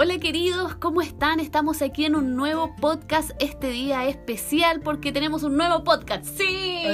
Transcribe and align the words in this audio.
Hola 0.00 0.20
queridos, 0.20 0.76
¿cómo 0.76 1.02
están? 1.02 1.40
Estamos 1.40 1.82
aquí 1.82 2.04
en 2.04 2.14
un 2.14 2.36
nuevo 2.36 2.72
podcast 2.80 3.32
este 3.40 3.70
día 3.70 4.06
especial 4.06 4.80
porque 4.80 5.10
tenemos 5.10 5.42
un 5.42 5.56
nuevo 5.56 5.82
podcast. 5.82 6.24
¡Sí! 6.24 6.84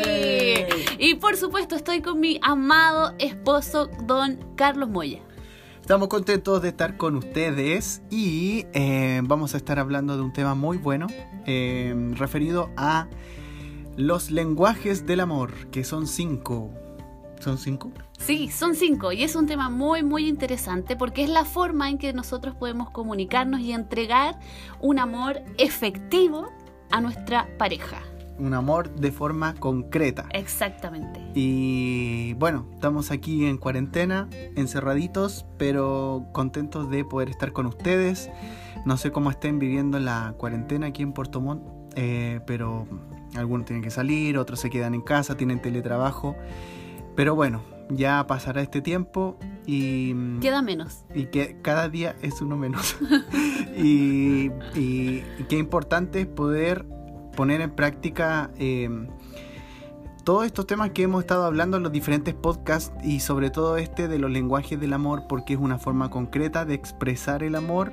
Y 0.98 1.14
por 1.16 1.36
supuesto 1.36 1.76
estoy 1.76 2.00
con 2.00 2.18
mi 2.18 2.40
amado 2.40 3.12
esposo, 3.18 3.90
don 4.04 4.38
Carlos 4.56 4.88
Moya. 4.88 5.20
Estamos 5.82 6.08
contentos 6.08 6.62
de 6.62 6.70
estar 6.70 6.96
con 6.96 7.16
ustedes 7.16 8.00
y 8.08 8.64
eh, 8.72 9.20
vamos 9.22 9.52
a 9.52 9.58
estar 9.58 9.78
hablando 9.78 10.16
de 10.16 10.22
un 10.22 10.32
tema 10.32 10.54
muy 10.54 10.78
bueno 10.78 11.06
eh, 11.44 11.94
referido 12.14 12.70
a 12.78 13.08
los 13.98 14.30
lenguajes 14.30 15.04
del 15.04 15.20
amor, 15.20 15.52
que 15.70 15.84
son 15.84 16.06
cinco. 16.06 16.70
¿Son 17.38 17.58
cinco? 17.58 17.92
Sí, 18.26 18.48
son 18.48 18.74
cinco 18.74 19.12
y 19.12 19.22
es 19.22 19.36
un 19.36 19.46
tema 19.46 19.68
muy 19.68 20.02
muy 20.02 20.26
interesante 20.26 20.96
porque 20.96 21.24
es 21.24 21.28
la 21.28 21.44
forma 21.44 21.90
en 21.90 21.98
que 21.98 22.14
nosotros 22.14 22.54
podemos 22.54 22.88
comunicarnos 22.88 23.60
y 23.60 23.72
entregar 23.72 24.38
un 24.80 24.98
amor 24.98 25.42
efectivo 25.58 26.48
a 26.90 27.02
nuestra 27.02 27.46
pareja. 27.58 27.98
Un 28.38 28.54
amor 28.54 28.94
de 28.94 29.12
forma 29.12 29.54
concreta. 29.56 30.26
Exactamente. 30.32 31.20
Y 31.34 32.32
bueno, 32.38 32.66
estamos 32.72 33.10
aquí 33.10 33.44
en 33.44 33.58
cuarentena, 33.58 34.30
encerraditos, 34.56 35.44
pero 35.58 36.24
contentos 36.32 36.88
de 36.88 37.04
poder 37.04 37.28
estar 37.28 37.52
con 37.52 37.66
ustedes. 37.66 38.30
No 38.86 38.96
sé 38.96 39.12
cómo 39.12 39.30
estén 39.30 39.58
viviendo 39.58 40.00
la 40.00 40.34
cuarentena 40.38 40.86
aquí 40.86 41.02
en 41.02 41.12
Puerto 41.12 41.42
Montt, 41.42 41.62
eh, 41.94 42.40
pero 42.46 42.86
algunos 43.36 43.66
tienen 43.66 43.82
que 43.82 43.90
salir, 43.90 44.38
otros 44.38 44.60
se 44.60 44.70
quedan 44.70 44.94
en 44.94 45.02
casa, 45.02 45.36
tienen 45.36 45.60
teletrabajo. 45.60 46.36
Pero 47.14 47.34
bueno, 47.34 47.73
ya 47.90 48.26
pasará 48.26 48.62
este 48.62 48.80
tiempo 48.80 49.38
y... 49.66 50.38
Queda 50.40 50.62
menos. 50.62 51.04
Y 51.14 51.26
que 51.26 51.58
cada 51.62 51.88
día 51.88 52.16
es 52.22 52.40
uno 52.40 52.56
menos. 52.56 52.96
y, 53.76 54.50
y- 54.74 55.22
y 55.38 55.44
qué 55.48 55.58
importante 55.58 56.20
es 56.22 56.26
poder 56.26 56.86
poner 57.36 57.60
en 57.60 57.70
práctica 57.70 58.50
eh, 58.58 58.88
todos 60.22 60.46
estos 60.46 60.66
temas 60.66 60.90
que 60.90 61.02
hemos 61.02 61.20
estado 61.22 61.44
hablando 61.44 61.76
en 61.76 61.82
los 61.82 61.92
diferentes 61.92 62.32
podcasts 62.34 62.92
y 63.04 63.20
sobre 63.20 63.50
todo 63.50 63.76
este 63.76 64.08
de 64.08 64.18
los 64.18 64.30
lenguajes 64.30 64.78
del 64.80 64.92
amor 64.92 65.24
porque 65.28 65.54
es 65.54 65.58
una 65.60 65.78
forma 65.78 66.10
concreta 66.10 66.64
de 66.64 66.74
expresar 66.74 67.42
el 67.42 67.54
amor 67.56 67.92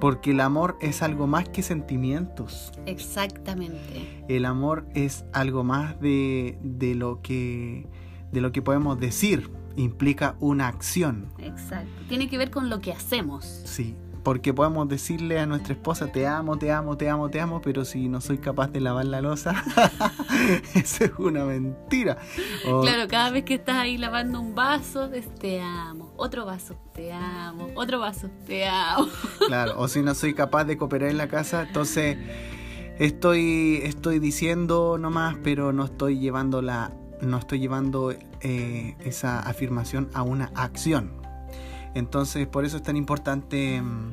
porque 0.00 0.30
el 0.30 0.40
amor 0.40 0.76
es 0.80 1.02
algo 1.02 1.26
más 1.26 1.48
que 1.48 1.62
sentimientos. 1.62 2.70
Exactamente. 2.86 4.24
El 4.28 4.44
amor 4.44 4.86
es 4.94 5.24
algo 5.32 5.64
más 5.64 5.98
de, 6.00 6.56
de 6.62 6.94
lo 6.94 7.20
que 7.22 7.86
de 8.32 8.40
lo 8.40 8.52
que 8.52 8.62
podemos 8.62 8.98
decir. 8.98 9.50
Implica 9.76 10.34
una 10.40 10.66
acción. 10.66 11.28
Exacto. 11.38 11.88
Tiene 12.08 12.28
que 12.28 12.36
ver 12.38 12.50
con 12.50 12.68
lo 12.68 12.80
que 12.80 12.92
hacemos. 12.92 13.44
Sí, 13.64 13.94
porque 14.24 14.52
podemos 14.52 14.88
decirle 14.88 15.38
a 15.38 15.46
nuestra 15.46 15.72
esposa 15.74 16.08
te 16.10 16.26
amo, 16.26 16.58
te 16.58 16.72
amo, 16.72 16.96
te 16.96 17.08
amo, 17.08 17.30
te 17.30 17.40
amo, 17.40 17.60
pero 17.62 17.84
si 17.84 18.08
no 18.08 18.20
soy 18.20 18.38
capaz 18.38 18.68
de 18.72 18.80
lavar 18.80 19.04
la 19.04 19.20
losa, 19.22 19.54
eso 20.74 21.04
es 21.04 21.12
una 21.18 21.44
mentira. 21.44 22.18
O- 22.66 22.80
Claro, 22.82 23.06
cada 23.08 23.30
vez 23.30 23.44
que 23.44 23.54
estás 23.54 23.76
ahí 23.76 23.96
lavando 23.98 24.40
un 24.40 24.54
vaso, 24.56 25.04
es 25.12 25.32
te 25.36 25.60
amo. 25.60 26.12
Otro 26.16 26.44
vaso, 26.44 26.74
te 26.92 27.12
amo. 27.12 27.68
Otro 27.76 28.00
vaso, 28.00 28.28
te 28.48 28.66
amo. 28.66 29.06
claro, 29.46 29.74
o 29.78 29.86
si 29.86 30.02
no 30.02 30.14
soy 30.16 30.34
capaz 30.34 30.64
de 30.64 30.76
cooperar 30.76 31.08
en 31.10 31.18
la 31.18 31.28
casa, 31.28 31.62
entonces 31.62 32.18
estoy, 32.98 33.80
estoy 33.84 34.18
diciendo 34.18 34.98
nomás, 34.98 35.36
pero 35.42 35.72
no 35.72 35.84
estoy 35.84 36.18
llevando 36.18 36.62
la, 36.62 36.92
no 37.20 37.38
estoy 37.38 37.58
llevando 37.60 38.12
eh, 38.40 38.96
esa 39.04 39.40
afirmación 39.40 40.08
a 40.14 40.22
una 40.22 40.50
acción. 40.54 41.12
Entonces, 41.94 42.46
por 42.46 42.64
eso 42.64 42.76
es 42.76 42.82
tan 42.82 42.96
importante 42.96 43.80
mm, 43.80 44.12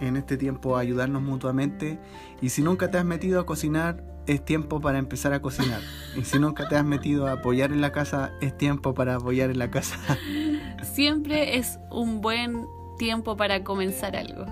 en 0.00 0.16
este 0.16 0.36
tiempo 0.36 0.76
ayudarnos 0.76 1.22
mutuamente. 1.22 1.98
Y 2.40 2.50
si 2.50 2.62
nunca 2.62 2.90
te 2.90 2.98
has 2.98 3.04
metido 3.04 3.40
a 3.40 3.46
cocinar, 3.46 4.04
es 4.26 4.44
tiempo 4.44 4.80
para 4.80 4.98
empezar 4.98 5.32
a 5.32 5.40
cocinar. 5.40 5.80
Y 6.16 6.24
si 6.24 6.38
nunca 6.38 6.68
te 6.68 6.76
has 6.76 6.84
metido 6.84 7.26
a 7.26 7.32
apoyar 7.32 7.72
en 7.72 7.80
la 7.80 7.92
casa, 7.92 8.32
es 8.40 8.56
tiempo 8.56 8.94
para 8.94 9.16
apoyar 9.16 9.50
en 9.50 9.58
la 9.58 9.70
casa. 9.70 9.96
Siempre 10.82 11.56
es 11.56 11.78
un 11.90 12.20
buen 12.20 12.66
tiempo 12.98 13.36
para 13.36 13.64
comenzar 13.64 14.16
algo. 14.16 14.46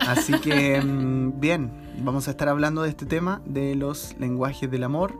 Así 0.00 0.38
que, 0.40 0.80
mm, 0.80 1.40
bien, 1.40 1.70
vamos 1.98 2.28
a 2.28 2.32
estar 2.32 2.48
hablando 2.48 2.82
de 2.82 2.90
este 2.90 3.06
tema, 3.06 3.40
de 3.44 3.74
los 3.74 4.14
lenguajes 4.18 4.70
del 4.70 4.84
amor. 4.84 5.14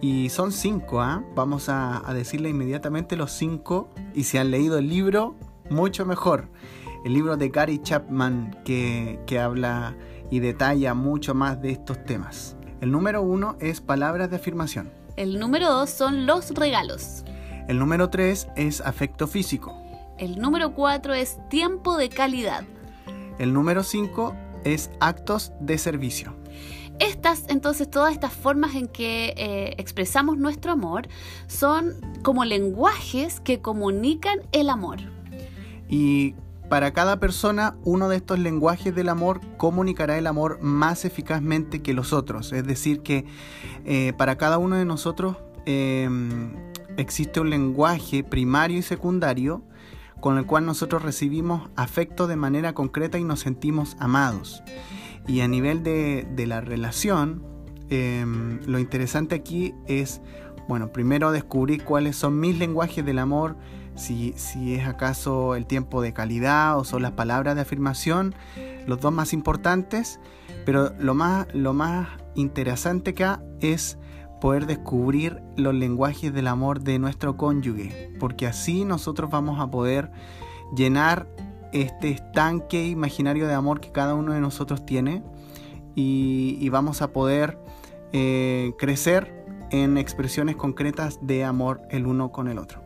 Y 0.00 0.28
son 0.30 0.52
cinco, 0.52 1.00
¿ah? 1.00 1.22
Vamos 1.34 1.68
a, 1.68 2.08
a 2.08 2.14
decirle 2.14 2.48
inmediatamente 2.48 3.16
los 3.16 3.32
cinco. 3.32 3.88
Y 4.14 4.24
si 4.24 4.38
han 4.38 4.50
leído 4.50 4.78
el 4.78 4.88
libro, 4.88 5.36
mucho 5.70 6.04
mejor. 6.06 6.48
El 7.04 7.12
libro 7.12 7.36
de 7.36 7.48
Gary 7.50 7.80
Chapman 7.82 8.58
que, 8.64 9.20
que 9.26 9.38
habla 9.38 9.94
y 10.30 10.40
detalla 10.40 10.94
mucho 10.94 11.34
más 11.34 11.60
de 11.62 11.70
estos 11.70 12.04
temas. 12.04 12.56
El 12.80 12.90
número 12.90 13.22
uno 13.22 13.56
es 13.60 13.80
palabras 13.80 14.30
de 14.30 14.36
afirmación. 14.36 14.90
El 15.16 15.38
número 15.38 15.70
dos 15.70 15.90
son 15.90 16.26
los 16.26 16.50
regalos. 16.50 17.24
El 17.68 17.78
número 17.78 18.10
tres 18.10 18.48
es 18.56 18.80
afecto 18.80 19.26
físico. 19.26 19.74
El 20.18 20.38
número 20.38 20.74
cuatro 20.74 21.14
es 21.14 21.38
tiempo 21.48 21.96
de 21.96 22.08
calidad. 22.08 22.64
El 23.38 23.52
número 23.52 23.82
cinco 23.82 24.34
es 24.64 24.90
actos 25.00 25.52
de 25.60 25.78
servicio. 25.78 26.34
Estas, 26.98 27.44
entonces, 27.48 27.90
todas 27.90 28.12
estas 28.12 28.32
formas 28.32 28.74
en 28.74 28.88
que 28.88 29.34
eh, 29.36 29.74
expresamos 29.76 30.38
nuestro 30.38 30.72
amor 30.72 31.08
son 31.46 31.94
como 32.22 32.44
lenguajes 32.44 33.40
que 33.40 33.60
comunican 33.60 34.40
el 34.52 34.70
amor. 34.70 34.98
Y 35.88 36.34
para 36.70 36.92
cada 36.92 37.20
persona, 37.20 37.76
uno 37.84 38.08
de 38.08 38.16
estos 38.16 38.38
lenguajes 38.38 38.94
del 38.94 39.10
amor 39.10 39.40
comunicará 39.56 40.16
el 40.16 40.26
amor 40.26 40.58
más 40.62 41.04
eficazmente 41.04 41.82
que 41.82 41.92
los 41.92 42.12
otros. 42.12 42.52
Es 42.52 42.66
decir, 42.66 43.02
que 43.02 43.26
eh, 43.84 44.14
para 44.16 44.36
cada 44.38 44.56
uno 44.58 44.76
de 44.76 44.86
nosotros 44.86 45.36
eh, 45.66 46.08
existe 46.96 47.40
un 47.40 47.50
lenguaje 47.50 48.24
primario 48.24 48.78
y 48.78 48.82
secundario 48.82 49.62
con 50.26 50.38
el 50.38 50.44
cual 50.44 50.66
nosotros 50.66 51.04
recibimos 51.04 51.70
afecto 51.76 52.26
de 52.26 52.34
manera 52.34 52.72
concreta 52.72 53.16
y 53.16 53.22
nos 53.22 53.38
sentimos 53.38 53.96
amados. 54.00 54.60
Y 55.28 55.40
a 55.40 55.46
nivel 55.46 55.84
de, 55.84 56.26
de 56.34 56.48
la 56.48 56.60
relación, 56.60 57.44
eh, 57.90 58.26
lo 58.66 58.80
interesante 58.80 59.36
aquí 59.36 59.72
es, 59.86 60.20
bueno, 60.66 60.90
primero 60.90 61.30
descubrir 61.30 61.84
cuáles 61.84 62.16
son 62.16 62.40
mis 62.40 62.58
lenguajes 62.58 63.06
del 63.06 63.20
amor, 63.20 63.56
si, 63.94 64.32
si 64.32 64.74
es 64.74 64.88
acaso 64.88 65.54
el 65.54 65.64
tiempo 65.64 66.02
de 66.02 66.12
calidad 66.12 66.76
o 66.76 66.82
son 66.82 67.02
las 67.02 67.12
palabras 67.12 67.54
de 67.54 67.60
afirmación, 67.60 68.34
los 68.84 69.00
dos 69.00 69.12
más 69.12 69.32
importantes, 69.32 70.18
pero 70.64 70.92
lo 70.98 71.14
más, 71.14 71.46
lo 71.54 71.72
más 71.72 72.08
interesante 72.34 73.10
acá 73.10 73.44
es 73.60 73.96
poder 74.40 74.66
descubrir 74.66 75.42
los 75.56 75.74
lenguajes 75.74 76.32
del 76.32 76.46
amor 76.46 76.80
de 76.80 76.98
nuestro 76.98 77.36
cónyuge, 77.36 78.12
porque 78.20 78.46
así 78.46 78.84
nosotros 78.84 79.30
vamos 79.30 79.60
a 79.60 79.70
poder 79.70 80.10
llenar 80.74 81.26
este 81.72 82.10
estanque 82.10 82.86
imaginario 82.86 83.46
de 83.46 83.54
amor 83.54 83.80
que 83.80 83.92
cada 83.92 84.14
uno 84.14 84.32
de 84.32 84.40
nosotros 84.40 84.84
tiene 84.86 85.22
y, 85.94 86.68
vamos 86.68 87.00
a 87.00 87.12
poder 87.12 87.58
eh, 88.12 88.72
crecer 88.78 89.46
en 89.70 89.96
expresiones 89.96 90.56
concretas 90.56 91.18
de 91.22 91.44
amor 91.44 91.80
el 91.90 92.06
uno 92.06 92.30
con 92.32 92.48
el 92.48 92.58
otro. 92.58 92.82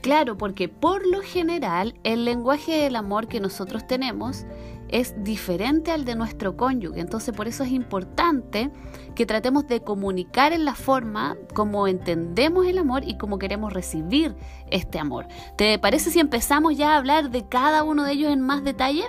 Claro, 0.00 0.38
porque 0.38 0.68
por 0.68 1.06
lo 1.06 1.20
general 1.20 1.94
el 2.04 2.24
lenguaje 2.24 2.72
del 2.82 2.96
amor 2.96 3.26
que 3.26 3.40
nosotros 3.40 3.86
tenemos 3.86 4.46
es 4.88 5.14
diferente 5.22 5.90
al 5.90 6.04
de 6.04 6.14
nuestro 6.14 6.56
cónyuge. 6.56 7.00
Entonces 7.00 7.34
por 7.34 7.48
eso 7.48 7.64
es 7.64 7.70
importante 7.70 8.70
que 9.14 9.26
tratemos 9.26 9.66
de 9.66 9.82
comunicar 9.82 10.52
en 10.52 10.64
la 10.64 10.74
forma 10.74 11.36
como 11.54 11.86
entendemos 11.86 12.66
el 12.66 12.78
amor 12.78 13.02
y 13.04 13.18
como 13.18 13.38
queremos 13.38 13.72
recibir 13.72 14.34
este 14.70 14.98
amor. 14.98 15.26
¿Te 15.56 15.78
parece 15.78 16.10
si 16.10 16.20
empezamos 16.20 16.76
ya 16.76 16.94
a 16.94 16.98
hablar 16.98 17.30
de 17.30 17.48
cada 17.48 17.82
uno 17.82 18.04
de 18.04 18.12
ellos 18.12 18.32
en 18.32 18.40
más 18.40 18.64
detalle? 18.64 19.04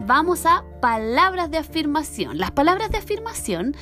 Vamos 0.00 0.44
a 0.46 0.64
palabras 0.80 1.50
de 1.50 1.58
afirmación. 1.58 2.38
Las 2.38 2.50
palabras 2.50 2.90
de 2.90 2.98
afirmación 2.98 3.76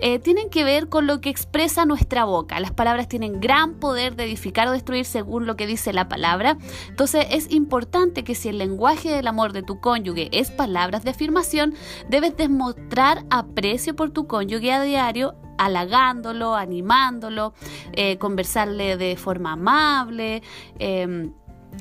eh, 0.00 0.18
tienen 0.18 0.50
que 0.50 0.64
ver 0.64 0.88
con 0.88 1.06
lo 1.06 1.20
que 1.20 1.30
expresa 1.30 1.84
nuestra 1.86 2.24
boca. 2.24 2.60
Las 2.60 2.72
palabras 2.72 3.08
tienen 3.08 3.40
gran 3.40 3.74
poder 3.74 4.16
de 4.16 4.24
edificar 4.24 4.68
o 4.68 4.72
destruir 4.72 5.04
según 5.04 5.46
lo 5.46 5.56
que 5.56 5.66
dice 5.66 5.92
la 5.92 6.08
palabra. 6.08 6.56
Entonces 6.88 7.26
es 7.30 7.50
importante 7.50 8.24
que 8.24 8.34
si 8.34 8.48
el 8.48 8.58
lenguaje 8.58 9.10
del 9.10 9.26
amor 9.26 9.52
de 9.52 9.62
tu 9.62 9.80
cónyuge 9.80 10.28
es 10.32 10.50
palabras 10.50 11.04
de 11.04 11.10
afirmación, 11.10 11.74
debes 12.08 12.36
demostrar 12.36 13.24
aprecio 13.30 13.94
por 13.96 14.10
tu 14.10 14.26
cónyuge 14.26 14.72
a 14.72 14.82
diario 14.82 15.34
halagándolo, 15.56 16.56
animándolo, 16.56 17.54
eh, 17.92 18.18
conversarle 18.18 18.96
de 18.96 19.16
forma 19.16 19.52
amable. 19.52 20.42
eh, 20.78 21.30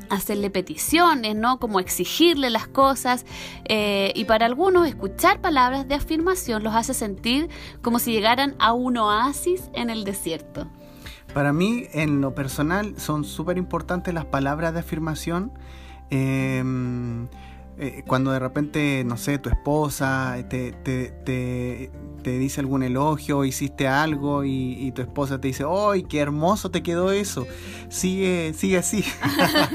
hacerle 0.10 0.50
peticiones, 0.50 1.36
¿no? 1.36 1.60
Como 1.60 1.80
exigirle 1.80 2.50
las 2.50 2.68
cosas. 2.68 3.26
eh, 3.66 4.12
y 4.16 4.26
para 4.26 4.46
algunos, 4.46 4.88
escuchar 4.88 5.42
palabras 5.42 5.88
de 5.88 5.96
afirmación 5.96 6.64
los 6.64 6.76
hace 6.76 6.94
sentir 6.94 7.50
como 7.82 8.00
si 8.00 8.12
llegaran 8.12 8.56
a 8.60 8.74
un 8.74 8.98
oasis 8.98 9.70
en 9.74 9.90
el 9.90 10.04
desierto. 10.04 10.68
Para 11.34 11.52
mí, 11.52 11.88
en 11.94 12.22
lo 12.22 12.36
personal, 12.36 13.00
son 13.00 13.24
súper 13.24 13.58
importantes 13.58 14.14
las 14.14 14.26
palabras 14.26 14.74
de 14.74 14.82
afirmación. 14.82 15.52
Eh, 16.12 16.64
eh, 17.78 18.04
cuando 18.06 18.32
de 18.32 18.40
repente, 18.40 19.04
no 19.06 19.18
sé, 19.18 19.40
tu 19.40 19.50
esposa 19.50 20.38
te, 20.50 20.72
te, 20.74 21.90
dice 22.24 22.62
algún 22.62 22.84
elogio, 22.84 23.44
hiciste 23.46 23.88
algo 23.88 24.44
y, 24.44 24.92
tu 24.96 25.02
esposa 25.02 25.42
te 25.42 25.48
dice, 25.48 25.66
¡ay, 25.68 26.04
qué 26.04 26.20
hermoso 26.20 26.72
te 26.72 26.84
quedó 26.84 27.12
eso! 27.12 27.46
Sigue, 27.90 28.54
sigue 28.54 28.78
así. 28.78 29.04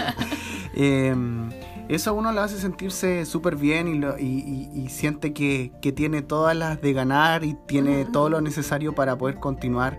Em, 0.81 1.51
eso 1.89 2.11
a 2.11 2.13
uno 2.13 2.31
lo 2.31 2.41
hace 2.41 2.59
sentirse 2.59 3.25
súper 3.25 3.57
bien 3.57 4.03
y, 4.21 4.89
siente 4.91 5.33
que, 5.33 5.73
tiene 5.97 6.23
todas 6.23 6.57
las 6.57 6.81
de 6.81 6.93
ganar 6.93 7.45
y 7.45 7.57
tiene 7.67 8.05
todo 8.05 8.29
lo 8.29 8.41
necesario 8.41 8.95
para 8.95 9.17
poder 9.19 9.37
continuar 9.37 9.99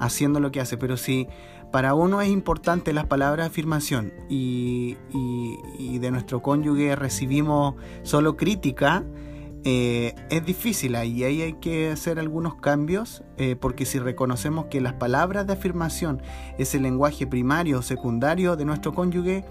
haciendo 0.00 0.40
lo 0.40 0.50
que 0.50 0.60
hace. 0.60 0.76
Pero 0.76 0.96
si 0.96 1.28
para 1.72 1.94
uno 1.94 2.20
es 2.20 2.28
importante 2.28 2.92
las 2.92 3.06
palabras 3.06 3.46
de 3.46 3.50
afirmación 3.50 4.12
y, 4.28 4.96
de 5.98 6.10
nuestro 6.10 6.40
cónyuge 6.40 6.94
recibimos 6.96 7.74
solo 8.02 8.36
crítica, 8.36 9.04
eh, 9.64 10.14
es 10.30 10.46
difícil. 10.46 10.94
Ahí, 10.94 11.24
ahí 11.24 11.42
hay 11.42 11.54
que 11.54 11.90
hacer 11.90 12.18
algunos 12.18 12.54
cambios 12.54 13.24
eh, 13.36 13.56
porque 13.56 13.84
si 13.84 13.98
reconocemos 13.98 14.66
que 14.66 14.80
las 14.80 14.94
palabras 14.94 15.46
de 15.46 15.54
afirmación 15.54 16.22
es 16.56 16.74
el 16.74 16.82
lenguaje 16.82 17.26
primario 17.26 17.80
o 17.80 17.82
secundario 17.82 18.56
de 18.56 18.64
nuestro 18.64 18.94
cónyuge, 18.94 19.44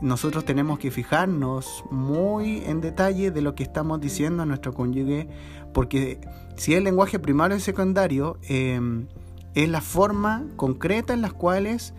nosotros 0.00 0.44
tenemos 0.44 0.78
que 0.78 0.90
fijarnos 0.90 1.84
muy 1.90 2.62
en 2.66 2.80
detalle 2.80 3.30
de 3.30 3.40
lo 3.40 3.54
que 3.54 3.62
estamos 3.62 4.00
diciendo 4.00 4.42
a 4.42 4.46
nuestro 4.46 4.72
cónyuge 4.72 5.28
porque 5.72 6.20
si 6.56 6.74
el 6.74 6.84
lenguaje 6.84 7.18
primario 7.18 7.56
y 7.56 7.60
secundario, 7.60 8.38
eh, 8.48 8.80
es 9.54 9.68
la 9.68 9.80
forma 9.80 10.44
concreta 10.56 11.12
en 11.12 11.22
las 11.22 11.32
cuales 11.32 11.94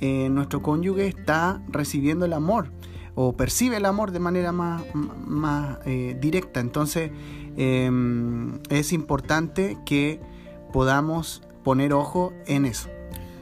eh, 0.00 0.28
nuestro 0.30 0.62
cónyuge 0.62 1.06
está 1.06 1.60
recibiendo 1.68 2.24
el 2.24 2.32
amor 2.32 2.70
o 3.14 3.34
percibe 3.34 3.76
el 3.76 3.84
amor 3.84 4.12
de 4.12 4.20
manera 4.20 4.52
más, 4.52 4.82
más 4.94 5.78
eh, 5.84 6.16
directa. 6.20 6.60
Entonces 6.60 7.10
em, 7.56 8.60
es 8.70 8.92
importante 8.92 9.78
que 9.84 10.20
podamos 10.72 11.42
poner 11.64 11.92
ojo 11.92 12.32
en 12.46 12.64
eso. 12.64 12.88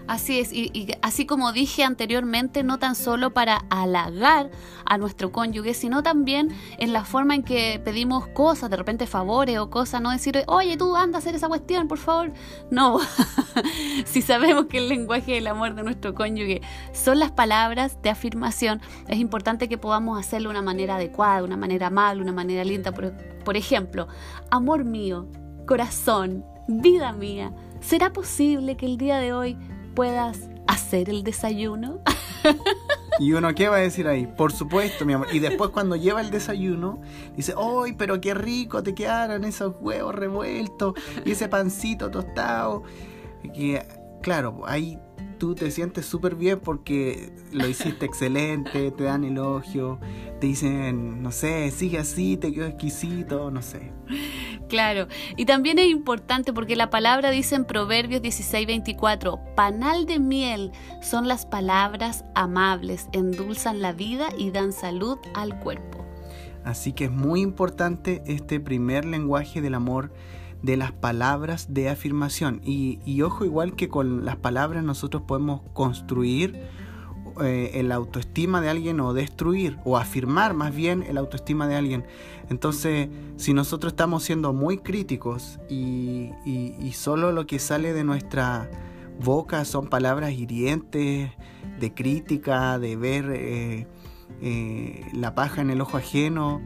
Así 0.08 0.40
es, 0.40 0.55
y, 0.55 0.88
así 1.02 1.26
como 1.26 1.52
dije 1.52 1.84
anteriormente, 1.84 2.62
no 2.62 2.78
tan 2.78 2.94
solo 2.94 3.34
para 3.34 3.66
halagar 3.69 4.50
a 4.87 4.96
nuestro 4.96 5.31
cónyuge, 5.32 5.75
sino 5.75 6.02
también 6.02 6.49
en 6.78 6.94
la 6.94 7.05
forma 7.05 7.34
en 7.34 7.43
que 7.43 7.78
pedimos 7.84 8.26
cosas, 8.28 8.70
de 8.70 8.78
repente 8.78 9.06
favores 9.06 9.58
o 9.58 9.69
cosas, 9.69 10.00
no 10.00 10.10
decir, 10.10 10.43
oye, 10.46 10.78
tú 10.78 10.96
anda 10.96 11.19
a 11.19 11.20
hacer 11.20 11.34
esa 11.34 11.49
cuestión, 11.49 11.88
por 11.88 11.99
favor. 11.99 12.32
No, 12.70 13.00
si 14.06 14.22
sabemos 14.22 14.64
que 14.64 14.78
el 14.78 14.88
lenguaje 14.88 15.32
del 15.34 15.46
amor 15.46 15.75
de 15.75 15.82
nuestro 15.82 16.14
cónyuge 16.14 16.62
son 16.94 17.19
las 17.19 17.31
palabras 17.31 18.00
de 18.00 18.08
afirmación, 18.08 18.81
es 19.08 19.19
importante 19.19 19.69
que 19.69 19.76
podamos 19.76 20.19
hacerlo 20.19 20.49
de 20.49 20.52
una 20.55 20.62
manera 20.62 20.96
adecuada, 20.96 21.40
de 21.40 21.44
una 21.44 21.58
manera 21.58 21.88
amable, 21.88 22.22
una 22.22 22.32
manera 22.32 22.64
linda. 22.64 22.93
Por, 22.93 23.12
por 23.44 23.58
ejemplo, 23.58 24.08
amor 24.50 24.84
mío, 24.84 25.28
corazón, 25.66 26.46
vida 26.66 27.12
mía, 27.12 27.52
¿será 27.81 28.10
posible 28.10 28.78
que 28.78 28.87
el 28.87 28.96
día 28.96 29.19
de 29.19 29.34
hoy 29.34 29.58
puedas 29.98 30.48
hacer 30.68 31.10
el 31.10 31.24
desayuno. 31.24 31.98
Y 33.20 33.32
uno, 33.32 33.52
¿qué 33.52 33.68
va 33.68 33.78
a 33.78 33.80
decir 33.80 34.06
ahí? 34.06 34.28
Por 34.28 34.52
supuesto, 34.52 35.04
mi 35.04 35.12
amor. 35.12 35.26
Y 35.32 35.40
después 35.40 35.70
cuando 35.70 35.96
lleva 35.96 36.20
el 36.20 36.30
desayuno, 36.30 37.00
dice, 37.36 37.52
¡ay, 37.58 37.94
pero 37.94 38.20
qué 38.20 38.32
rico 38.32 38.80
te 38.84 38.94
quedaron 38.94 39.44
esos 39.44 39.74
huevos 39.80 40.14
revueltos 40.14 40.94
y 41.24 41.32
ese 41.32 41.48
pancito 41.48 42.12
tostado! 42.12 42.84
Y 43.42 43.74
claro, 44.22 44.62
ahí 44.66 45.00
tú 45.38 45.56
te 45.56 45.68
sientes 45.72 46.06
súper 46.06 46.36
bien 46.36 46.60
porque 46.60 47.32
lo 47.50 47.66
hiciste 47.66 48.06
excelente, 48.06 48.92
te 48.92 49.02
dan 49.02 49.24
elogio, 49.24 49.98
te 50.40 50.46
dicen, 50.46 51.20
no 51.20 51.32
sé, 51.32 51.72
sigue 51.72 51.98
así, 51.98 52.36
te 52.36 52.52
quedó 52.52 52.66
exquisito, 52.66 53.50
no 53.50 53.62
sé. 53.62 53.90
Claro, 54.69 55.09
y 55.37 55.47
también 55.47 55.79
es 55.79 55.87
importante 55.87 56.53
porque 56.53 56.76
la 56.76 56.91
palabra 56.91 57.31
dice 57.31 57.55
en 57.55 57.65
Proverbios 57.65 58.20
16:24, 58.23 59.55
panal 59.55 60.05
de 60.06 60.19
miel 60.19 60.73
son 61.03 61.26
las 61.26 61.47
palabras 61.47 62.25
amables, 62.35 63.09
endulzan 63.12 63.81
la 63.81 63.93
vida 63.93 64.29
y 64.37 64.50
dan 64.50 64.73
salud 64.73 65.19
al 65.35 65.59
cuerpo. 65.59 66.05
Así 66.65 66.93
que 66.93 67.06
es 67.06 67.11
muy 67.11 67.41
importante 67.41 68.23
este 68.26 68.61
primer 68.61 69.06
lenguaje 69.06 69.62
del 69.62 69.75
amor 69.75 70.12
de 70.62 70.76
las 70.76 70.93
palabras 70.93 71.73
de 71.73 71.88
afirmación. 71.88 72.61
Y, 72.62 72.99
y 73.06 73.23
ojo, 73.23 73.44
igual 73.44 73.75
que 73.75 73.88
con 73.88 74.25
las 74.25 74.37
palabras 74.37 74.85
nosotros 74.85 75.23
podemos 75.26 75.62
construir 75.73 76.61
eh, 77.40 77.73
el 77.75 77.93
autoestima 77.93 78.61
de 78.61 78.69
alguien 78.69 79.00
o 79.00 79.12
destruir 79.12 79.79
o 79.85 79.96
afirmar 79.96 80.55
más 80.55 80.75
bien 80.75 81.05
el 81.08 81.19
autoestima 81.19 81.69
de 81.69 81.76
alguien. 81.76 82.05
Entonces, 82.50 83.08
si 83.37 83.52
nosotros 83.55 83.93
estamos 83.93 84.25
siendo 84.25 84.52
muy 84.52 84.79
críticos 84.79 85.58
y, 85.69 86.31
solo 86.94 87.31
lo 87.31 87.46
que 87.46 87.58
sale 87.58 87.93
de 87.93 88.02
nuestra 88.02 88.69
boca 89.20 89.64
son 89.64 89.87
palabras 89.87 90.32
hirientes, 90.32 91.31
de 91.79 91.94
crítica, 91.94 92.79
de 92.79 92.96
ver 92.96 93.31
eh, 93.32 93.87
eh, 94.43 95.06
la 95.12 95.34
paja 95.34 95.61
en 95.61 95.70
el 95.70 95.81
ojo 95.81 95.96
ajeno 95.96 96.61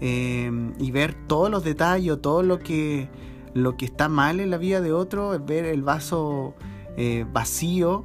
y 0.00 0.90
ver 0.90 1.14
todos 1.26 1.50
los 1.50 1.62
detalles, 1.62 2.20
todo 2.20 2.42
lo 2.42 2.58
que, 2.58 3.08
lo 3.54 3.76
que 3.76 3.84
está 3.84 4.08
mal 4.08 4.40
en 4.40 4.50
la 4.50 4.58
vida 4.58 4.80
de 4.80 4.92
otro, 4.92 5.38
ver 5.38 5.64
el 5.66 5.82
vaso 5.82 6.54
vacío 7.32 8.04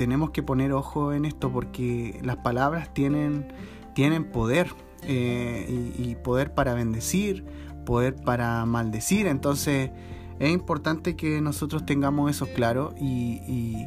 tenemos 0.00 0.30
que 0.30 0.42
poner 0.42 0.72
ojo 0.72 1.12
en 1.12 1.26
esto 1.26 1.52
porque 1.52 2.18
las 2.22 2.36
palabras 2.36 2.94
tienen, 2.94 3.52
tienen 3.92 4.24
poder 4.24 4.72
eh, 5.02 5.92
y, 5.98 6.14
poder 6.14 6.54
para 6.54 6.72
bendecir, 6.72 7.44
poder 7.84 8.14
para 8.14 8.64
maldecir. 8.64 9.26
Entonces 9.26 9.90
es 10.38 10.50
importante 10.50 11.16
que 11.16 11.42
nosotros 11.42 11.84
tengamos 11.84 12.30
eso 12.30 12.46
claro 12.54 12.94
y, 12.98 13.86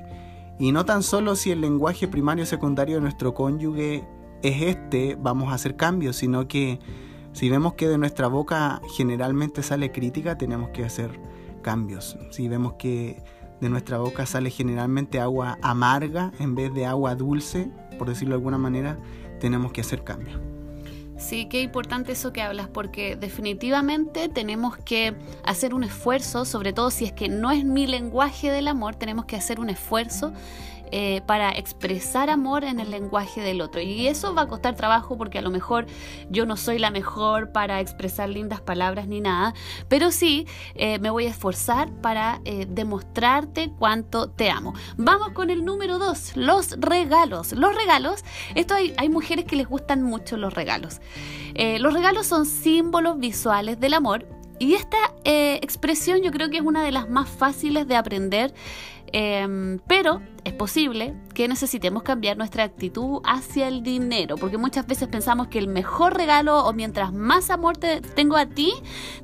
y 0.60 0.71
no 0.71 0.86
tan 0.86 1.01
solo 1.01 1.36
si 1.36 1.50
el 1.50 1.62
lenguaje 1.62 2.07
primario 2.07 2.44
o 2.44 2.45
secundario 2.45 2.98
de 2.98 3.01
nuestro 3.01 3.33
cónyuge 3.33 4.07
es 4.44 4.62
este, 4.62 5.18
vamos 5.19 5.51
a 5.51 5.56
hacer 5.56 5.75
cambios, 5.75 6.18
sino 6.18 6.48
que 6.48 6.80
si 7.31 7.50
vemos 7.50 7.74
que 7.74 7.88
de 7.88 7.98
nuestra 7.98 8.27
boca 8.27 8.83
generalmente 8.95 9.63
sale 9.63 9.92
crítica, 9.92 10.38
tenemos 10.38 10.69
que 10.69 10.86
hacer 10.86 11.19
cambios. 11.63 12.19
Si 12.30 12.48
vemos 12.48 12.74
que 12.74 13.24
de 13.63 13.69
nuestra 13.69 13.98
boca 13.98 14.25
sale 14.25 14.50
generalmente 14.50 15.21
agua 15.21 15.57
amarga 15.62 16.33
en 16.39 16.54
vez 16.54 16.74
de 16.74 16.86
agua 16.86 17.15
dulce, 17.15 17.71
por 17.98 18.10
decirlo 18.10 18.33
de 18.33 18.39
alguna 18.39 18.57
manera, 18.57 18.98
tenemos 19.39 19.72
que 19.72 19.79
hacer 19.79 20.03
cambio. 20.03 20.41
Sí, 21.17 21.46
qué 21.46 21.62
importante 21.62 22.12
eso 22.12 22.34
que 22.34 22.41
hablas, 22.41 22.67
porque 22.67 23.15
definitivamente 23.15 24.27
tenemos 24.27 24.75
que 24.75 25.15
hacer 25.46 25.74
un 25.74 25.86
esfuerzo, 25.86 26.43
sobre 26.43 26.74
todo 26.74 26.91
si 26.91 27.05
es 27.05 27.13
que 27.13 27.29
no 27.29 27.51
es 27.51 27.63
mi 27.63 27.88
lenguaje 27.88 28.51
del 28.51 28.67
amor, 28.67 28.96
tenemos 28.96 29.24
que 29.25 29.38
hacer 29.38 29.62
un 29.62 29.70
esfuerzo 29.70 30.34
eh, 30.95 31.23
para 31.25 31.50
expresar 31.50 32.29
amor 32.29 32.63
en 32.63 32.79
el 32.79 32.91
lenguaje 32.91 33.41
del 33.41 33.62
otro. 33.62 33.81
Y 33.81 34.05
eso 34.05 34.35
va 34.35 34.43
a 34.43 34.47
costar 34.47 34.75
trabajo 34.75 35.17
porque 35.17 35.39
a 35.39 35.41
lo 35.41 35.50
mejor 35.50 35.88
yo 36.29 36.45
no 36.45 36.55
soy 36.55 36.77
la 36.77 36.91
mejor 36.91 37.51
para 37.51 37.79
expresar 37.79 38.29
lindas 38.29 38.62
palabras 38.62 39.07
ni 39.07 39.19
nada, 39.19 39.55
pero 39.88 40.12
sí 40.12 40.45
eh, 40.75 41.00
me 41.00 41.09
voy 41.09 41.25
a 41.25 41.29
esforzar 41.29 41.89
para 42.01 42.41
eh, 42.45 42.67
demostrarte 42.69 43.71
cuánto 43.79 44.29
te 44.29 44.51
amo. 44.51 44.75
Vamos 44.95 45.29
con 45.29 45.50
el 45.50 45.65
número 45.65 45.97
dos, 45.97 46.38
los 46.38 46.79
regalos. 46.79 47.53
Los 47.53 47.73
regalos, 47.73 48.23
esto 48.53 48.75
hay, 48.75 48.93
hay 48.97 49.09
mujeres 49.09 49.45
que 49.45 49.55
les 49.55 49.67
gustan 49.67 50.03
mucho 50.03 50.38
los 50.38 50.53
regalos. 50.53 51.01
los 51.55 51.91
regalos 51.91 52.27
son 52.27 52.45
símbolos 52.45 53.17
visuales 53.17 53.79
del 53.79 53.95
amor 53.95 54.27
y 54.59 54.75
esta 54.75 54.97
expresión 55.23 56.21
yo 56.21 56.29
creo 56.29 56.51
que 56.51 56.57
es 56.57 56.63
una 56.63 56.83
de 56.83 56.91
las 56.91 57.09
más 57.09 57.27
fáciles 57.27 57.88
de 57.88 57.95
aprender 57.95 58.53
Em, 59.15 59.77
pero 59.86 60.24
es 60.43 60.53
posible 60.53 61.13
que 61.36 61.48
necesitemos 61.48 62.01
cambiar 62.01 62.36
nuestra 62.36 62.63
actitud 62.63 63.22
hacia 63.24 63.67
el 63.67 63.84
dinero, 63.84 64.38
porque 64.38 64.58
muchas 64.58 64.88
veces 64.88 65.08
pensamos 65.08 65.50
que 65.50 65.60
el 65.60 65.67
mejor 65.67 66.17
regalo 66.17 66.65
o 66.65 66.74
mientras 66.74 67.13
más 67.13 67.51
amor 67.51 67.77
te 67.77 68.01
tengo 68.01 68.38
a 68.38 68.48
ti, 68.48 68.74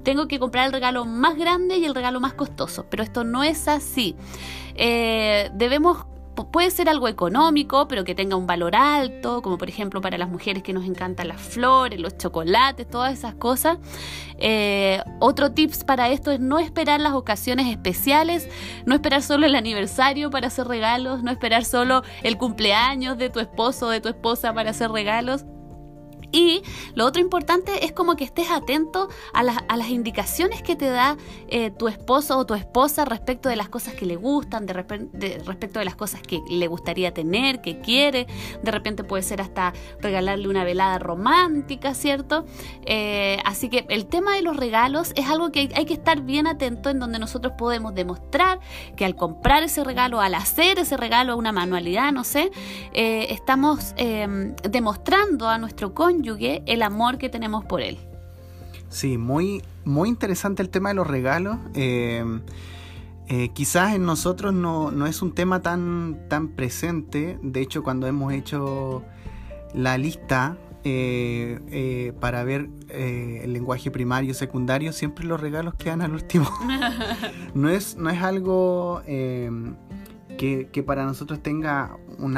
tengo 0.04 0.28
que 0.28 0.38
comprar 0.38 0.68
el 0.68 0.74
regalo 0.74 1.06
más 1.06 1.36
grande 1.38 1.78
y 1.78 1.86
el 1.86 1.96
regalo 1.96 2.20
más 2.20 2.34
costoso, 2.36 2.86
pero 2.88 3.02
esto 3.02 3.24
no 3.24 3.44
es 3.44 3.68
así. 3.68 4.16
Eh, 4.76 5.50
debemos 5.56 6.06
puede 6.48 6.72
ser 6.72 6.90
algo 6.90 7.08
económico, 7.08 7.88
pero 7.88 8.04
que 8.04 8.16
tenga 8.16 8.36
un 8.36 8.48
valor 8.48 8.76
alto, 8.76 9.42
como 9.42 9.58
por 9.58 9.70
ejemplo 9.70 10.02
para 10.02 10.18
las 10.18 10.30
mujeres 10.30 10.64
que 10.64 10.74
nos 10.74 10.86
encantan 10.86 11.28
las 11.28 11.42
flores, 11.42 12.00
los 12.00 12.18
chocolates, 12.18 12.88
todas 12.88 13.14
esas 13.14 13.36
cosas. 13.36 13.78
Eh, 14.38 15.02
otro 15.20 15.52
tips 15.52 15.84
para 15.84 16.10
esto 16.10 16.32
es 16.32 16.40
no 16.40 16.60
esperar 16.60 17.00
las 17.00 17.14
ocasiones 17.14 17.68
especiales, 17.68 18.48
no 18.86 18.96
esperar 18.96 19.22
solo 19.22 19.46
el 19.46 19.56
aniversario 19.56 20.30
para 20.30 20.48
hacer 20.48 20.68
regalos, 20.68 21.24
no 21.24 21.32
esperar 21.32 21.66
solo 21.66 22.04
el 22.24 22.38
cumpleaños 22.38 23.18
de 23.18 23.30
tu 23.30 23.40
esposo 23.40 23.88
o 23.88 23.90
de 23.90 24.02
tu 24.02 24.10
esposa 24.10 24.54
para 24.54 24.72
hacer 24.72 24.92
regalos 24.92 25.46
Y 26.32 26.62
lo 26.96 27.06
otro 27.06 27.22
importante 27.22 27.86
es 27.86 27.92
como 27.92 28.16
que 28.16 28.24
estés 28.24 28.52
atento 28.52 29.10
a, 29.34 29.40
a 29.40 29.78
las 29.78 29.90
indicaciones 29.90 30.62
que 30.62 30.76
te 30.76 30.90
da 30.90 31.18
eh, 31.48 31.72
tu 31.72 31.88
esposo 31.88 32.38
o 32.38 32.46
tu 32.46 32.54
esposa 32.54 33.06
respecto 33.06 33.50
de 33.50 33.56
las 33.56 33.70
cosas 33.70 33.94
que 33.94 34.06
le 34.06 34.16
gustan, 34.16 34.66
de, 34.66 34.74
respecto 34.74 35.80
de 35.80 35.86
las 35.86 35.96
cosas 35.96 36.22
que 36.22 36.42
le 36.50 36.68
gustaría 36.68 37.14
tener, 37.14 37.62
que 37.62 37.80
quiere. 37.80 38.28
De 38.62 38.72
repente 38.72 39.04
puede 39.04 39.24
ser 39.24 39.42
hasta 39.42 39.74
regalarle 40.00 40.48
una 40.48 40.64
velada 40.64 41.00
romántica, 41.00 41.94
¿cierto? 41.94 42.46
Eh, 42.86 43.40
así 43.46 43.70
que 43.70 43.86
el 43.90 44.06
tema 44.06 44.36
de 44.36 44.42
los 44.42 44.58
regalos 44.58 45.14
es 45.16 45.28
algo 45.28 45.52
que 45.52 45.70
hay, 45.74 45.86
que 45.86 45.94
estar 45.94 46.22
bien 46.22 46.48
atento 46.48 46.90
en 46.90 47.00
donde 47.00 47.20
nosotros 47.20 47.54
podemos 47.58 47.96
demostrar 47.96 48.60
que 48.96 49.06
al 49.06 49.16
comprar 49.16 49.64
ese 49.64 49.84
regalo, 49.84 50.22
al 50.22 50.36
hacer 50.36 50.80
ese 50.80 50.98
regalo, 50.98 51.38
una 51.38 51.52
manualidad, 51.52 52.12
no 52.12 52.24
sé, 52.24 52.52
eh, 52.94 53.28
estamos 53.30 53.96
demostrando 54.70 55.48
a 55.48 55.58
nuestro 55.58 55.94
cónyuge 55.94 56.19
el 56.66 56.82
amor 56.82 57.18
que 57.18 57.30
tenemos 57.30 57.66
por 57.66 57.82
él. 57.82 57.98
Sí, 58.90 59.18
muy, 59.18 59.62
muy 59.86 60.10
interesante 60.10 60.64
el 60.64 60.70
tema 60.70 60.90
de 60.90 60.96
los 60.96 61.08
regalos. 61.08 61.58
Eh, 61.76 62.24
eh, 63.28 63.50
quizás 63.54 63.94
en 63.94 64.06
nosotros 64.06 64.54
no, 64.54 65.06
es 65.06 65.22
un 65.22 65.34
tema 65.34 65.62
tan, 65.62 66.28
tan 66.28 66.50
presente. 66.50 67.38
De 67.44 67.62
hecho, 67.62 67.84
cuando 67.84 68.08
hemos 68.08 68.34
hecho 68.34 69.04
la 69.74 69.98
lista 70.00 70.58
eh, 70.84 72.14
para 72.20 72.44
ver 72.44 72.70
el 72.90 73.54
lenguaje 73.54 73.92
primario 73.92 74.32
y 74.32 74.34
secundario, 74.34 74.92
siempre 74.92 75.26
los 75.26 75.40
regalos 75.40 75.76
quedan 75.76 76.02
al 76.02 76.14
último. 76.14 76.50
no, 77.54 77.70
es, 77.70 77.96
no 77.96 78.10
es 78.10 78.22
algo 78.24 79.04
que, 79.06 80.68
que, 80.72 80.84
para 80.84 81.06
nosotros 81.06 81.44
tenga 81.44 81.96
un 82.18 82.38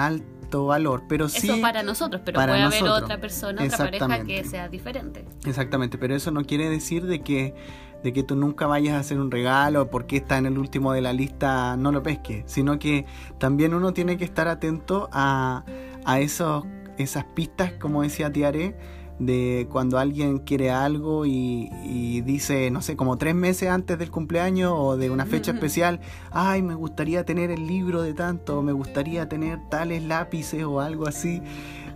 valor, 0.60 1.04
pero 1.08 1.30
sí... 1.30 1.50
Eso 1.50 1.62
para 1.62 1.84
nosotros, 1.84 2.22
pero 2.24 2.36
puede 2.36 2.62
haber 2.62 2.84
otra 2.84 3.20
persona, 3.20 3.64
otra 3.64 3.78
pareja 3.78 4.24
que 4.24 4.44
sea 4.44 4.70
diferente. 4.70 5.26
Exactamente, 5.46 5.98
pero 5.98 6.16
eso 6.16 6.32
no 6.32 6.44
quiere 6.44 6.70
decir 6.70 7.06
de 7.06 7.22
que, 7.22 7.56
de 8.04 8.14
que 8.14 8.24
tú 8.24 8.36
nunca 8.36 8.68
vayas 8.68 8.96
a 8.96 9.00
hacer 9.00 9.20
un 9.20 9.32
regalo 9.32 9.90
porque 9.90 10.18
está 10.18 10.38
en 10.38 10.46
el 10.46 10.58
último 10.58 10.94
de 10.94 11.02
la 11.02 11.14
lista, 11.14 11.76
no 11.78 11.92
lo 11.92 12.04
pesque, 12.04 12.44
sino 12.46 12.80
que 12.80 13.06
también 13.38 13.74
uno 13.74 13.94
tiene 13.94 14.18
que 14.18 14.26
estar 14.26 14.48
atento 14.48 15.10
a, 15.12 15.64
a 16.06 16.20
esos, 16.20 16.66
esas 16.98 17.26
pistas, 17.26 17.74
como 17.74 18.04
decía 18.04 18.32
Tiare, 18.32 18.76
de 19.22 19.68
cuando 19.70 20.00
alguien 20.00 20.40
quiere 20.40 20.72
algo 20.72 21.28
y, 21.28 22.22
dice, 22.26 22.72
no 22.72 22.82
sé, 22.82 22.96
como 22.96 23.18
tres 23.18 23.36
meses 23.36 23.70
antes 23.70 24.00
del 24.00 24.10
cumpleaños 24.10 24.74
o 24.76 24.98
de 24.98 25.12
una 25.12 25.26
fecha 25.26 25.52
especial, 25.52 26.00
ay, 26.32 26.64
me 26.64 26.74
gustaría 26.74 27.24
tener 27.24 27.52
el 27.52 27.68
libro 27.68 28.02
de 28.02 28.14
tanto, 28.14 28.64
me 28.64 28.72
gustaría 28.72 29.30
tener 29.30 29.60
tales 29.70 30.04
lápices 30.04 30.64
o 30.64 30.82
algo 30.82 31.08
así. 31.08 31.42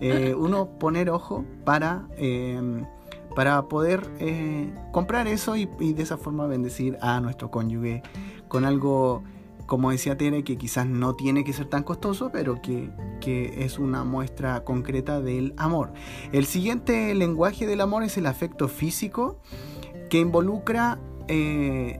Eh, 0.01 0.35
uno 0.37 0.69
poner 0.77 1.09
ojo 1.09 1.43
para, 1.63 2.07
em, 2.17 2.85
para 3.35 3.63
poder 3.63 4.07
eh, 4.19 4.71
comprar 4.91 5.27
eso 5.27 5.55
y, 5.55 5.67
y 5.79 5.93
de 5.93 6.03
esa 6.03 6.17
forma 6.17 6.45
bendecir 6.45 6.97
a 7.01 7.19
nuestro 7.21 7.49
cónyuge 7.49 8.03
con 8.47 8.65
algo 8.65 9.23
como 9.65 9.91
decía 9.91 10.17
Tere, 10.17 10.43
que 10.43 10.57
quizás 10.57 10.85
no 10.85 11.15
tiene 11.15 11.43
que 11.43 11.53
ser 11.53 11.65
tan 11.67 11.83
costoso, 11.83 12.29
pero 12.31 12.61
que, 12.61 12.89
es 13.25 13.79
una 13.79 14.03
muestra 14.03 14.63
concreta 14.63 15.19
del 15.19 15.53
amor. 15.57 15.93
El 16.31 16.45
siguiente 16.45 17.15
lenguaje 17.15 17.65
del 17.65 17.81
amor 17.81 18.03
es 18.03 18.17
el 18.17 18.27
afecto 18.27 18.67
físico, 18.67 19.39
que 20.09 20.19
involucra, 20.19 20.99
eh, 21.27 21.99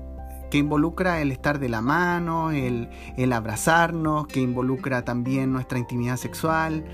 que 0.52 0.60
involucra 0.60 1.22
el 1.22 1.32
estar 1.32 1.58
de 1.58 1.70
la 1.70 1.82
mano, 1.82 2.52
el, 2.52 2.90
el 3.18 3.34
abrazarnos, 3.34 4.28
que 4.28 4.40
involucra 4.40 5.04
también 5.04 5.52
nuestra 5.52 5.80
intimidad 5.80 6.18
sexual. 6.18 6.86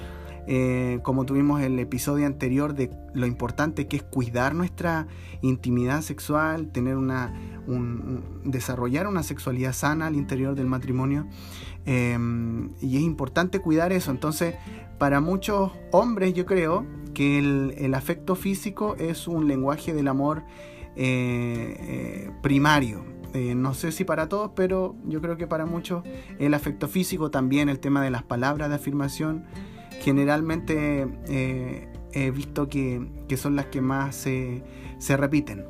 Eh, 0.48 1.00
como 1.04 1.26
tuvimos 1.26 1.62
el 1.62 1.78
episodio 1.80 2.26
anterior 2.26 2.74
de 2.74 2.90
lo 3.14 3.28
importante 3.28 3.88
que 3.88 3.98
es 3.98 4.04
cuidar 4.04 4.56
nuestra 4.56 5.08
intimidad 5.42 6.02
sexual, 6.02 6.72
tener 6.72 6.98
una, 6.98 7.34
desarrollar 8.44 9.08
una 9.08 9.24
sexualidad 9.24 9.74
sana 9.74 10.08
al 10.08 10.16
interior 10.16 10.56
del 10.56 10.68
matrimonio. 10.68 11.28
Em, 11.86 12.72
y 12.82 12.98
es 12.98 13.04
importante 13.04 13.60
cuidar 13.60 13.92
eso. 13.92 14.12
Entonces, 14.12 14.56
para 14.98 15.22
muchos 15.22 15.72
hombres 15.92 16.34
yo 16.34 16.46
creo 16.46 16.86
que 17.14 17.40
el, 17.40 17.94
afecto 17.94 18.36
físico 18.36 18.96
es 18.98 19.28
un 19.28 19.48
lenguaje 19.48 19.94
del 19.94 20.08
amor 20.08 20.44
eh, 20.96 21.76
eh, 21.80 22.32
primario. 22.42 23.04
no 23.34 23.74
sé 23.74 23.92
si 23.92 24.04
para 24.04 24.28
todos, 24.28 24.52
pero 24.56 24.96
yo 25.06 25.22
creo 25.22 25.38
que 25.38 25.48
para 25.48 25.66
muchos 25.66 26.04
el 26.40 26.54
afecto 26.54 26.88
físico, 26.88 27.32
también 27.32 27.70
el 27.70 27.80
tema 27.80 28.04
de 28.04 28.12
las 28.12 28.24
palabras 28.24 28.70
de 28.70 28.76
afirmación, 28.76 29.46
generalmente 30.02 31.08
eh, 31.28 31.88
he 32.14 32.32
visto 32.32 32.68
que, 32.68 33.08
son 33.38 33.56
las 33.56 33.68
que 33.68 33.82
más 33.82 34.16
se, 34.16 34.64
repiten. 35.10 35.66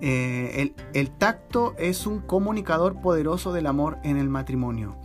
Eh, 0.00 0.74
el, 0.92 1.10
tacto 1.10 1.74
es 1.78 2.06
un 2.06 2.20
comunicador 2.20 3.00
poderoso 3.00 3.52
del 3.52 3.66
amor 3.66 3.98
en 4.02 4.16
el 4.16 4.28
matrimonio. 4.28 4.96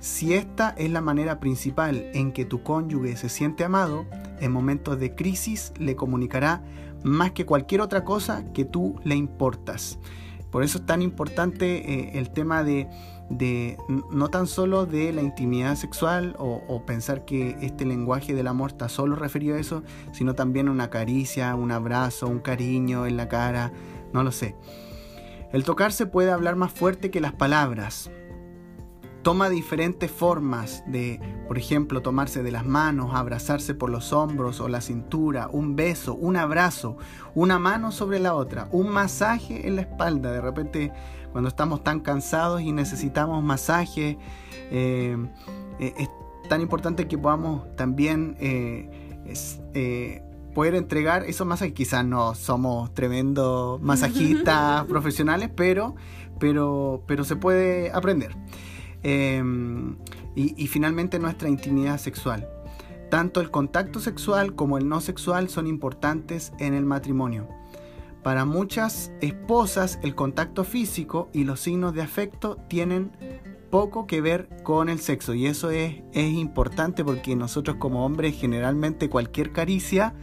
Si 0.00 0.34
esta 0.34 0.70
es 0.70 0.90
la 0.90 1.00
manera 1.00 1.40
principal 1.40 2.10
en 2.14 2.32
que 2.32 2.44
tu 2.44 2.62
cónyuge 2.62 3.16
se 3.16 3.28
siente 3.28 3.64
amado, 3.64 4.06
en 4.40 4.52
momentos 4.52 4.98
de 4.98 5.14
crisis 5.14 5.72
le 5.78 5.96
comunicará 5.96 6.62
más 7.04 7.32
que 7.32 7.46
cualquier 7.46 7.80
otra 7.80 8.04
cosa 8.04 8.44
que 8.52 8.64
tú 8.64 8.96
le 9.04 9.14
importas. 9.14 9.98
Por 10.50 10.62
eso 10.62 10.78
es 10.78 10.86
tan 10.86 11.02
importante 11.02 11.92
eh, 11.92 12.18
el 12.18 12.30
tema 12.30 12.62
de 12.62 12.88
no 14.10 14.28
tan 14.28 14.46
solo 14.46 14.86
de 14.86 15.12
la 15.12 15.22
intimidad 15.22 15.76
sexual 15.76 16.36
o, 16.38 16.82
pensar 16.84 17.24
que 17.24 17.56
este 17.62 17.84
lenguaje 17.84 18.34
del 18.34 18.46
amor 18.46 18.70
está 18.70 18.88
solo 18.88 19.16
referido 19.16 19.56
a 19.56 19.58
eso, 19.58 19.82
sino 20.12 20.34
también 20.34 20.68
una 20.68 20.90
caricia, 20.90 21.54
un 21.54 21.72
abrazo, 21.72 22.26
un 22.26 22.40
cariño 22.40 23.06
en 23.06 23.16
la 23.16 23.28
cara, 23.28 23.72
no 24.14 24.22
lo 24.22 24.32
sé. 24.32 24.56
El 25.52 25.64
tocarse 25.64 26.06
puede 26.06 26.30
hablar 26.30 26.56
más 26.56 26.72
fuerte 26.72 27.10
que 27.10 27.20
las 27.20 27.34
palabras. 27.34 28.10
Toma 29.22 29.50
diferentes 29.50 30.10
formas 30.10 30.82
de, 30.86 31.20
por 31.46 31.58
ejemplo, 31.58 32.00
tomarse 32.00 32.42
de 32.42 32.50
las 32.50 32.64
manos, 32.64 33.14
abrazarse 33.14 33.74
por 33.74 33.90
los 33.90 34.12
hombros 34.12 34.60
o 34.60 34.68
la 34.68 34.80
cintura, 34.80 35.48
un 35.50 35.76
beso, 35.76 36.14
un 36.14 36.36
abrazo, 36.36 36.96
una 37.34 37.58
mano 37.58 37.92
sobre 37.92 38.18
la 38.18 38.34
otra, 38.34 38.68
un 38.70 38.88
masaje 38.88 39.66
en 39.66 39.76
la 39.76 39.82
espalda. 39.82 40.32
De 40.32 40.40
repente 40.40 40.92
cuando 41.34 41.48
estamos 41.48 41.82
tan 41.82 41.98
cansados 41.98 42.62
y 42.62 42.70
necesitamos 42.70 43.42
masaje. 43.42 44.18
Eh, 44.70 45.16
eh, 45.80 45.94
es 45.98 46.08
tan 46.48 46.60
importante 46.60 47.08
que 47.08 47.18
podamos 47.18 47.74
también 47.74 48.36
eh, 48.38 50.22
poder 50.54 50.74
entregar 50.74 51.24
esos 51.24 51.46
masajes. 51.46 51.74
Quizás 51.74 52.04
no 52.04 52.34
somos 52.34 52.94
tremendos 52.94 53.80
masajistas 53.82 54.84
profesionales, 54.88 55.50
pero, 55.54 55.94
pero, 56.38 57.02
pero 57.06 57.24
se 57.24 57.36
puede 57.36 57.90
aprender. 57.92 58.36
y 59.04 60.66
finalmente 60.68 61.18
nuestra 61.18 61.48
intimidad 61.48 61.98
sexual. 61.98 62.48
Tanto 63.10 63.40
el 63.40 63.50
contacto 63.50 64.00
sexual 64.00 64.54
como 64.54 64.78
el 64.78 64.88
no 64.88 65.00
sexual 65.00 65.48
son 65.48 65.66
importantes 65.66 66.52
en 66.58 66.74
el 66.74 66.84
matrimonio. 66.84 67.48
Para 68.24 68.46
muchas 68.46 69.12
esposas 69.20 69.98
el 70.02 70.14
contacto 70.14 70.64
físico 70.64 71.28
y 71.34 71.44
los 71.44 71.60
signos 71.60 71.94
de 71.94 72.00
afecto 72.00 72.56
tienen 72.68 73.12
poco 73.70 74.06
que 74.06 74.22
ver 74.22 74.48
con 74.62 74.88
el 74.88 74.98
sexo 74.98 75.34
y 75.34 75.46
eso 75.46 75.70
es, 75.70 76.02
es 76.12 76.32
importante 76.32 77.04
porque 77.04 77.36
nosotros 77.36 77.76
como 77.76 78.06
hombres 78.06 78.34
generalmente 78.34 79.10
cualquier 79.10 79.52
caricia 79.52 80.14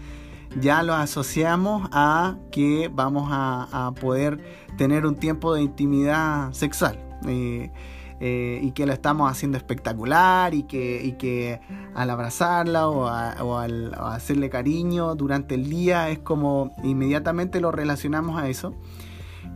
ya 0.59 0.83
lo 0.83 0.93
asociamos 0.93 1.87
a 1.91 2.37
que 2.51 2.89
vamos 2.93 3.29
a, 3.31 3.93
poder 3.99 4.39
tener 4.77 5.05
un 5.05 5.15
tiempo 5.15 5.53
de 5.53 5.61
intimidad 5.61 6.51
sexual. 6.53 6.99
Eh, 7.27 7.71
eh, 8.23 8.59
y 8.61 8.69
que 8.73 8.85
la 8.85 8.93
estamos 8.93 9.31
haciendo 9.31 9.57
espectacular 9.57 10.53
y 10.53 10.61
que, 10.63 11.15
que 11.17 11.59
al 11.95 12.07
abrazarla 12.11 12.87
o, 12.87 13.07
al 13.57 13.95
hacerle 13.95 14.51
cariño 14.51 15.15
durante 15.15 15.55
el 15.55 15.67
día 15.67 16.07
es 16.09 16.19
como 16.19 16.71
inmediatamente 16.83 17.59
lo 17.59 17.71
relacionamos 17.71 18.39
a 18.39 18.47
eso. 18.47 18.75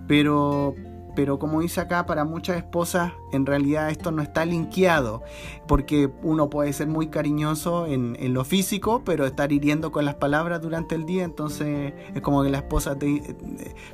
Pero, 0.08 0.74
pero 1.16 1.40
como 1.40 1.62
dice 1.62 1.82
acá, 1.82 2.06
para 2.06 2.26
muchas 2.26 2.58
esposas 2.58 3.14
en 3.32 3.46
realidad 3.46 3.90
esto 3.90 4.12
no 4.12 4.22
está 4.22 4.46
linkeado, 4.46 5.24
porque 5.68 6.12
uno 6.24 6.50
puede 6.50 6.74
ser 6.74 6.88
muy 6.88 7.08
cariñoso 7.08 7.88
en, 7.88 8.16
lo 8.34 8.44
físico, 8.44 9.04
pero 9.06 9.26
estar 9.26 9.52
hiriendo 9.52 9.92
con 9.92 10.06
las 10.06 10.16
palabras 10.16 10.62
durante 10.62 10.96
el 10.96 11.06
día, 11.06 11.24
entonces 11.24 11.94
es 12.14 12.22
como 12.22 12.44
que 12.44 12.50
la 12.50 12.58
esposa 12.58 12.98
te, 12.98 13.16
eh, 13.16 13.36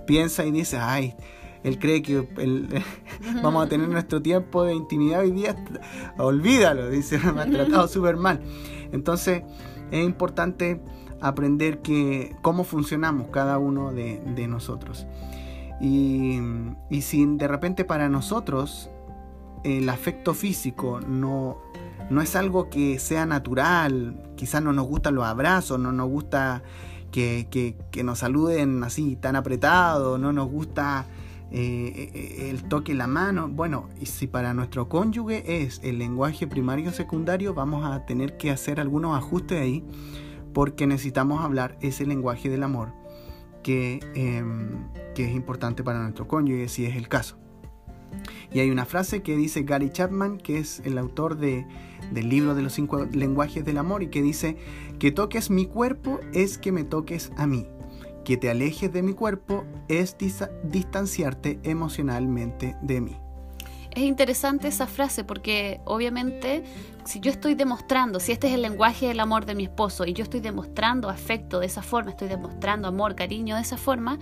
piensa 0.08 0.46
y 0.46 0.52
dice, 0.52 0.78
ay, 0.78 1.16
él 1.64 1.78
cree 1.78 2.02
que 2.02 2.28
vamos 3.44 3.66
a 3.66 3.70
tener 3.70 3.88
nuestro 3.88 4.22
tiempo 4.22 4.64
de 4.64 4.74
intimidad 4.74 5.22
hoy 5.22 5.32
día, 5.32 5.56
olvídalo, 6.18 6.90
dice, 6.90 7.20
me 7.20 7.42
ha 7.42 7.46
tratado 7.46 7.88
súper 7.88 8.18
mal. 8.18 8.42
Entonces 8.92 9.44
es 9.92 10.04
importante 10.04 10.82
aprender 11.22 11.82
que 11.82 12.36
cómo 12.42 12.64
funcionamos 12.64 13.28
cada 13.28 13.58
uno 13.60 13.92
de, 13.94 14.48
nosotros. 14.48 15.06
Y, 15.82 16.40
y, 16.90 17.02
si 17.02 17.26
de 17.26 17.48
repente 17.48 17.86
para 17.86 18.08
nosotros 18.08 18.92
el 19.64 19.90
afecto 19.90 20.34
físico 20.34 21.00
no, 21.02 21.58
no 22.12 22.22
es 22.22 22.36
algo 22.36 22.70
que 22.70 23.00
sea 23.00 23.26
natural, 23.26 24.22
quizás 24.36 24.62
no 24.62 24.74
nos 24.74 24.86
gustan 24.86 25.16
los 25.16 25.26
abrazos, 25.26 25.80
no 25.80 25.92
nos 25.92 26.10
gusta 26.10 26.62
que, 27.12 27.76
nos 28.04 28.20
saluden 28.20 28.84
así 28.84 29.16
tan 29.16 29.36
apretado, 29.36 30.18
no 30.18 30.34
nos 30.34 30.50
gusta 30.50 31.06
eh, 31.52 32.50
el 32.50 32.64
toque 32.64 32.94
la 32.94 33.08
mano. 33.08 33.50
Bueno, 33.50 33.90
y 34.00 34.06
si 34.06 34.28
para 34.28 34.54
nuestro 34.54 34.90
cónyuge 34.90 35.64
es 35.64 35.80
el 35.84 36.00
lenguaje 36.00 36.48
primario 36.48 36.90
o 36.90 36.94
secundario, 36.94 37.54
vamos 37.54 37.86
a 37.86 38.06
tener 38.06 38.38
que 38.38 38.52
hacer 38.52 38.80
algunos 38.80 39.18
ajustes 39.18 39.62
ahí 39.62 39.84
porque 40.54 40.88
necesitamos 40.88 41.44
hablar 41.44 41.78
ese 41.82 42.06
lenguaje 42.06 42.50
del 42.50 42.64
amor 42.64 43.01
que, 43.64 44.00
em, 44.16 44.88
que 45.16 45.26
es 45.26 45.36
importante 45.36 45.84
para 45.84 46.02
nuestro 46.02 46.28
cónyuge, 46.28 46.68
si 46.68 46.86
es 46.86 46.96
el 46.96 47.08
caso. 47.08 47.38
Y 48.52 48.60
hay 48.60 48.70
una 48.70 48.86
frase 48.86 49.22
que 49.22 49.38
dice 49.38 49.64
Gary 49.64 49.90
Chapman, 49.90 50.38
que 50.38 50.58
es 50.58 50.82
el 50.84 50.98
autor 50.98 51.38
de, 51.38 51.66
del 52.12 52.30
libro 52.30 52.56
de 52.56 52.62
los 52.62 52.74
cinco 52.74 53.06
lenguajes 53.06 53.64
del 53.64 53.78
amor, 53.78 54.04
y 54.04 54.08
que 54.08 54.22
dice, 54.22 54.58
que 55.00 55.12
toques 55.12 55.50
mi 55.50 55.66
cuerpo 55.66 56.20
es 56.34 56.58
que 56.58 56.72
me 56.72 56.84
toques 56.84 57.32
a 57.38 57.48
mí. 57.48 57.68
Que 58.26 58.38
te 58.38 58.50
alejes 58.50 58.92
de 58.92 59.02
mi 59.02 59.14
cuerpo 59.14 59.66
es 59.88 60.16
distanciarte 60.64 61.60
emocionalmente 61.64 62.76
de 62.82 63.02
mí. 63.02 63.18
Es 63.92 64.04
interesante 64.04 64.70
esa 64.70 64.88
frase 64.88 65.24
porque 65.24 65.82
obviamente 65.84 66.64
si 67.04 67.20
yo 67.20 67.30
estoy 67.30 67.56
demostrando, 67.56 68.20
si 68.20 68.32
este 68.32 68.48
es 68.48 68.54
el 68.54 68.62
lenguaje 68.62 69.08
del 69.08 69.20
amor 69.20 69.46
de 69.46 69.54
mi 69.54 69.64
esposo 69.64 70.06
y 70.06 70.14
yo 70.14 70.24
estoy 70.24 70.40
demostrando 70.40 71.10
afecto 71.10 71.60
de 71.60 71.66
esa 71.66 71.82
forma, 71.82 72.12
estoy 72.12 72.30
demostrando 72.30 72.88
amor, 72.88 73.16
cariño 73.16 73.56
de 73.56 73.62
esa 73.62 73.78
forma, 73.78 74.18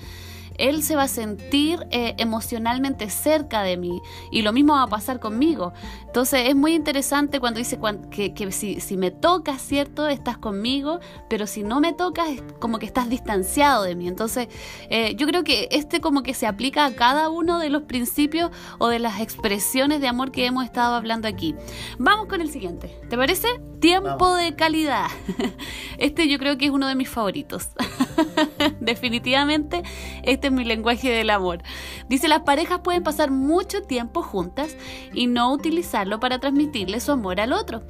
él 0.60 0.84
se 0.84 0.96
va 0.96 1.04
a 1.04 1.08
sentir 1.08 1.88
eh, 1.90 2.14
emocionalmente 2.18 3.10
cerca 3.10 3.64
de 3.64 3.78
mí 3.78 4.02
y 4.32 4.42
lo 4.42 4.54
mismo 4.54 4.74
va 4.74 4.84
a 4.84 4.88
pasar 4.88 5.20
conmigo. 5.20 5.74
Entonces 6.06 6.50
es 6.50 6.56
muy 6.56 6.74
interesante 6.74 7.40
cuando 7.40 7.58
dice 7.60 7.80
que, 8.12 8.52
si, 8.52 8.98
me 8.98 9.12
tocas, 9.12 9.62
¿cierto? 9.62 10.08
Estás 10.08 10.38
conmigo, 10.38 11.00
pero 11.30 11.48
si 11.48 11.64
no 11.64 11.80
me 11.80 11.94
tocas 11.94 12.30
es 12.30 12.44
como 12.60 12.80
que 12.80 12.86
estás 12.86 13.10
distanciado 13.10 13.84
de 13.84 13.96
mí. 13.96 14.08
Entonces 14.08 14.48
eh, 14.90 15.16
yo 15.16 15.28
creo 15.28 15.44
que 15.44 15.68
este 15.72 16.02
como 16.02 16.24
que 16.24 16.34
se 16.34 16.46
aplica 16.46 16.86
a 16.86 16.94
cada 16.94 17.30
uno 17.30 17.60
de 17.60 17.70
los 17.70 17.84
principios 17.84 18.52
o 18.78 18.90
de 18.90 19.00
las 19.00 19.22
expresiones 19.22 20.02
de 20.02 20.08
amor 20.08 20.32
que 20.32 20.46
hemos 20.46 20.66
estado 20.66 20.96
hablando 20.96 21.28
aquí. 21.28 21.56
Vamos 21.98 22.28
con 22.28 22.42
el 22.42 22.52
siguiente. 22.52 23.00
¿Te 23.10 23.18
parece? 23.18 23.48
Tiempo 23.80 24.36
de 24.36 24.56
calidad. 24.56 25.08
Este 25.98 26.28
yo 26.28 26.38
creo 26.38 26.58
que 26.58 26.66
es 26.66 26.72
uno 26.72 26.88
de 26.88 26.96
mis 26.96 27.10
favoritos. 27.10 27.70
Definitivamente 28.80 29.84
este 30.24 30.52
mi 30.52 30.66
lenguaje 30.66 31.10
del 31.12 31.30
amor. 31.30 31.62
Dice, 32.08 32.28
las 32.28 32.42
parejas 32.42 32.80
pueden 32.84 33.04
pasar 33.04 33.32
mucho 33.32 33.82
tiempo 33.84 34.22
juntas 34.22 34.76
y 35.14 35.28
no 35.28 35.52
utilizarlo 35.54 36.20
para 36.20 36.40
transmitirle 36.40 37.00
su 37.00 37.12
amor 37.12 37.40
al 37.40 37.54
otro. 37.54 37.84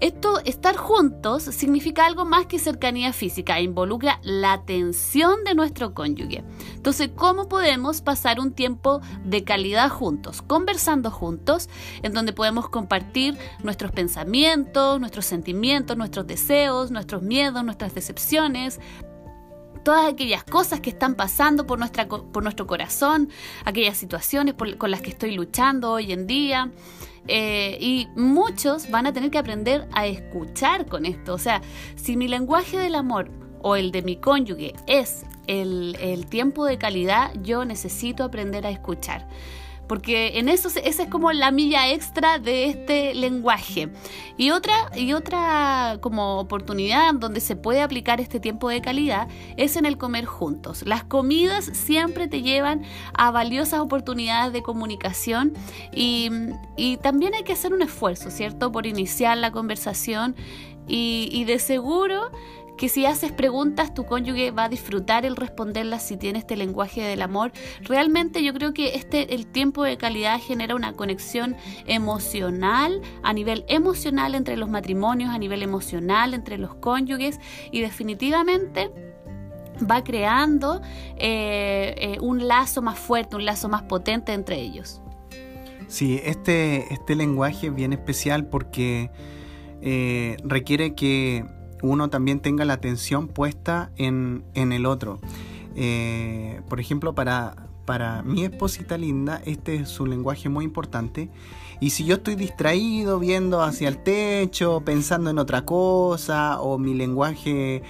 Esto, 0.00 0.40
estar 0.44 0.76
juntos, 0.76 1.44
significa 1.44 2.06
algo 2.06 2.24
más 2.24 2.46
que 2.46 2.58
cercanía 2.58 3.12
física, 3.12 3.60
involucra 3.60 4.20
la 4.22 4.52
atención 4.52 5.44
de 5.44 5.54
nuestro 5.54 5.94
cónyuge. 5.94 6.44
Entonces, 6.74 7.10
¿cómo 7.14 7.48
podemos 7.48 8.00
pasar 8.00 8.40
un 8.40 8.52
tiempo 8.52 9.00
de 9.24 9.44
calidad 9.44 9.88
juntos? 9.88 10.42
Conversando 10.42 11.10
juntos, 11.10 11.68
en 12.02 12.12
donde 12.12 12.32
podemos 12.32 12.68
compartir 12.68 13.36
nuestros 13.62 13.92
pensamientos, 13.92 15.00
nuestros 15.00 15.26
sentimientos, 15.26 15.96
nuestros 15.96 16.26
deseos, 16.26 16.90
nuestros 16.90 17.22
miedos, 17.22 17.64
nuestras 17.64 17.94
decepciones, 17.94 18.80
todas 19.84 20.12
aquellas 20.12 20.42
cosas 20.42 20.80
que 20.80 20.90
están 20.90 21.14
pasando 21.14 21.66
por, 21.66 21.78
nuestra, 21.78 22.08
por 22.08 22.42
nuestro 22.42 22.66
corazón, 22.66 23.28
aquellas 23.64 23.96
situaciones 23.96 24.54
con 24.54 24.90
las 24.90 25.00
que 25.02 25.10
estoy 25.10 25.34
luchando 25.34 25.92
hoy 25.92 26.12
en 26.12 26.26
día. 26.26 26.70
Eh, 27.26 27.78
y 27.80 28.08
muchos 28.16 28.90
van 28.90 29.06
a 29.06 29.12
tener 29.12 29.30
que 29.30 29.38
aprender 29.38 29.88
a 29.92 30.06
escuchar 30.06 30.86
con 30.86 31.06
esto. 31.06 31.34
O 31.34 31.38
sea, 31.38 31.62
si 31.96 32.16
mi 32.16 32.28
lenguaje 32.28 32.78
del 32.78 32.94
amor 32.96 33.30
o 33.62 33.76
el 33.76 33.92
de 33.92 34.02
mi 34.02 34.16
cónyuge 34.16 34.74
es 34.86 35.24
el, 35.46 35.96
el 36.00 36.26
tiempo 36.26 36.66
de 36.66 36.76
calidad, 36.76 37.32
yo 37.42 37.64
necesito 37.64 38.24
aprender 38.24 38.66
a 38.66 38.70
escuchar 38.70 39.26
porque 39.86 40.38
en 40.38 40.48
eso 40.48 40.68
esa 40.68 41.02
es 41.02 41.08
como 41.08 41.32
la 41.32 41.50
milla 41.50 41.90
extra 41.90 42.38
de 42.38 42.66
este 42.66 43.14
lenguaje. 43.14 43.88
Y 44.36 44.50
otra, 44.50 44.74
y 44.96 45.12
otra 45.12 45.98
como 46.00 46.38
oportunidad 46.40 47.14
donde 47.14 47.40
se 47.40 47.56
puede 47.56 47.82
aplicar 47.82 48.20
este 48.20 48.40
tiempo 48.40 48.68
de 48.68 48.80
calidad 48.80 49.28
es 49.56 49.76
en 49.76 49.86
el 49.86 49.96
comer 49.96 50.24
juntos. 50.24 50.82
Las 50.86 51.04
comidas 51.04 51.64
siempre 51.64 52.28
te 52.28 52.42
llevan 52.42 52.82
a 53.12 53.30
valiosas 53.30 53.80
oportunidades 53.80 54.52
de 54.52 54.62
comunicación 54.62 55.52
y, 55.92 56.30
y 56.76 56.96
también 56.98 57.34
hay 57.34 57.44
que 57.44 57.52
hacer 57.52 57.72
un 57.72 57.82
esfuerzo, 57.82 58.30
¿cierto? 58.30 58.72
Por 58.72 58.86
iniciar 58.86 59.38
la 59.38 59.52
conversación 59.52 60.34
y, 60.88 61.28
y 61.32 61.44
de 61.44 61.58
seguro 61.58 62.30
que 62.76 62.88
si 62.88 63.06
haces 63.06 63.32
preguntas 63.32 63.94
tu 63.94 64.04
cónyuge 64.04 64.50
va 64.50 64.64
a 64.64 64.68
disfrutar 64.68 65.24
el 65.24 65.36
responderlas 65.36 66.02
si 66.02 66.16
tiene 66.16 66.38
este 66.38 66.56
lenguaje 66.56 67.02
del 67.02 67.22
amor. 67.22 67.52
Realmente 67.82 68.42
yo 68.42 68.52
creo 68.52 68.72
que 68.74 68.94
este 68.94 69.34
el 69.34 69.46
tiempo 69.46 69.84
de 69.84 69.96
calidad 69.96 70.40
genera 70.40 70.74
una 70.74 70.92
conexión 70.94 71.56
emocional 71.86 73.00
a 73.22 73.32
nivel 73.32 73.64
emocional 73.68 74.34
entre 74.34 74.56
los 74.56 74.68
matrimonios, 74.68 75.30
a 75.30 75.38
nivel 75.38 75.62
emocional 75.62 76.34
entre 76.34 76.58
los 76.58 76.74
cónyuges 76.74 77.38
y 77.70 77.80
definitivamente 77.80 78.90
va 79.90 80.04
creando 80.04 80.80
eh, 81.16 81.94
eh, 81.98 82.18
un 82.20 82.46
lazo 82.46 82.82
más 82.82 82.98
fuerte, 82.98 83.36
un 83.36 83.44
lazo 83.44 83.68
más 83.68 83.82
potente 83.82 84.32
entre 84.32 84.60
ellos. 84.60 85.00
Sí, 85.88 86.20
este, 86.24 86.92
este 86.92 87.14
lenguaje 87.14 87.68
es 87.68 87.74
bien 87.74 87.92
especial 87.92 88.46
porque 88.46 89.10
eh, 89.80 90.36
requiere 90.42 90.94
que 90.94 91.44
uno 91.84 92.08
también 92.08 92.40
tenga 92.40 92.64
la 92.64 92.74
atención 92.74 93.28
puesta 93.28 93.90
en, 93.96 94.44
el 94.54 94.86
otro. 94.86 95.20
Eh, 95.76 96.60
por 96.68 96.80
ejemplo, 96.80 97.14
para, 97.14 97.68
para 97.84 98.22
mi 98.22 98.44
esposita 98.44 98.96
linda, 98.96 99.42
este 99.44 99.76
es 99.76 99.88
su 99.88 100.06
lenguaje 100.06 100.48
muy 100.48 100.64
importante. 100.64 101.28
Y 101.80 101.90
si 101.90 102.04
yo 102.04 102.16
estoy 102.16 102.36
distraído, 102.36 103.18
viendo 103.18 103.62
hacia 103.62 103.88
el 103.88 104.02
techo, 104.02 104.82
pensando 104.84 105.30
en 105.30 105.38
otra 105.38 105.66
cosa, 105.66 106.60
o 106.60 106.78
mi 106.78 106.94
lenguaje 106.94 107.82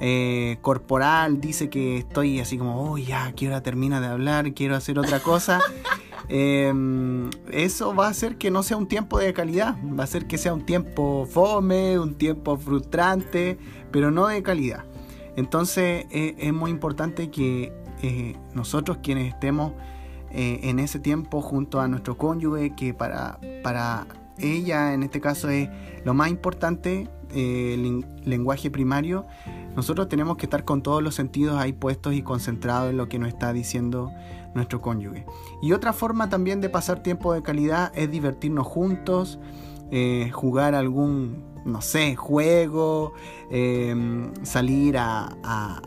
eh, 0.00 0.58
corporal 0.60 1.40
dice 1.40 1.68
que 1.68 1.98
estoy 1.98 2.40
así 2.40 2.56
como, 2.56 2.92
oh 2.92 2.98
ya, 2.98 3.32
quiero 3.32 3.54
hora 3.54 3.62
termina 3.62 4.00
de 4.00 4.06
hablar, 4.06 4.54
quiero 4.54 4.76
hacer 4.76 4.98
otra 4.98 5.20
cosa. 5.20 5.60
Em, 6.32 7.28
eso 7.50 7.92
va 7.92 8.06
a 8.06 8.10
hacer 8.10 8.36
que 8.36 8.52
no 8.52 8.62
sea 8.62 8.76
un 8.76 8.86
tiempo 8.86 9.18
de 9.18 9.32
calidad, 9.32 9.76
va 9.84 10.02
a 10.02 10.04
hacer 10.04 10.28
que 10.28 10.38
sea 10.38 10.54
un 10.54 10.64
tiempo 10.64 11.26
fome, 11.28 11.98
un 11.98 12.14
tiempo 12.14 12.56
frustrante, 12.56 13.58
pero 13.90 14.12
no 14.12 14.28
de 14.28 14.40
calidad. 14.40 14.84
Entonces 15.34 16.06
eh, 16.10 16.36
es 16.38 16.52
muy 16.52 16.70
importante 16.70 17.30
que 17.30 17.72
eh, 18.02 18.36
nosotros 18.54 18.98
quienes 19.02 19.34
estemos 19.34 19.72
eh, 20.30 20.60
en 20.62 20.78
ese 20.78 21.00
tiempo 21.00 21.40
junto 21.40 21.80
a 21.80 21.88
nuestro 21.88 22.16
cónyuge, 22.16 22.76
que 22.76 22.94
para, 22.94 23.40
para 23.64 24.06
ella 24.38 24.94
en 24.94 25.02
este 25.02 25.20
caso 25.20 25.48
es 25.48 25.68
lo 26.04 26.14
más 26.14 26.30
importante, 26.30 27.08
el 27.34 28.04
lenguaje 28.24 28.70
primario, 28.70 29.26
nosotros 29.74 30.08
tenemos 30.08 30.36
que 30.36 30.46
estar 30.46 30.64
con 30.64 30.82
todos 30.82 31.02
los 31.02 31.14
sentidos 31.14 31.58
ahí 31.58 31.72
puestos 31.72 32.14
y 32.14 32.22
concentrados 32.22 32.90
en 32.90 32.96
lo 32.96 33.08
que 33.08 33.18
nos 33.18 33.28
está 33.28 33.52
diciendo 33.52 34.12
nuestro 34.54 34.80
cónyuge. 34.80 35.26
Y 35.62 35.72
otra 35.72 35.92
forma 35.92 36.28
también 36.28 36.60
de 36.60 36.68
pasar 36.68 37.02
tiempo 37.02 37.32
de 37.32 37.42
calidad 37.42 37.92
es 37.94 38.10
divertirnos 38.10 38.66
juntos, 38.66 39.38
eh, 39.90 40.30
jugar 40.32 40.74
algún, 40.74 41.44
no 41.64 41.80
sé, 41.80 42.16
juego, 42.16 43.12
em, 43.50 44.32
salir 44.44 44.96
a, 44.98 45.36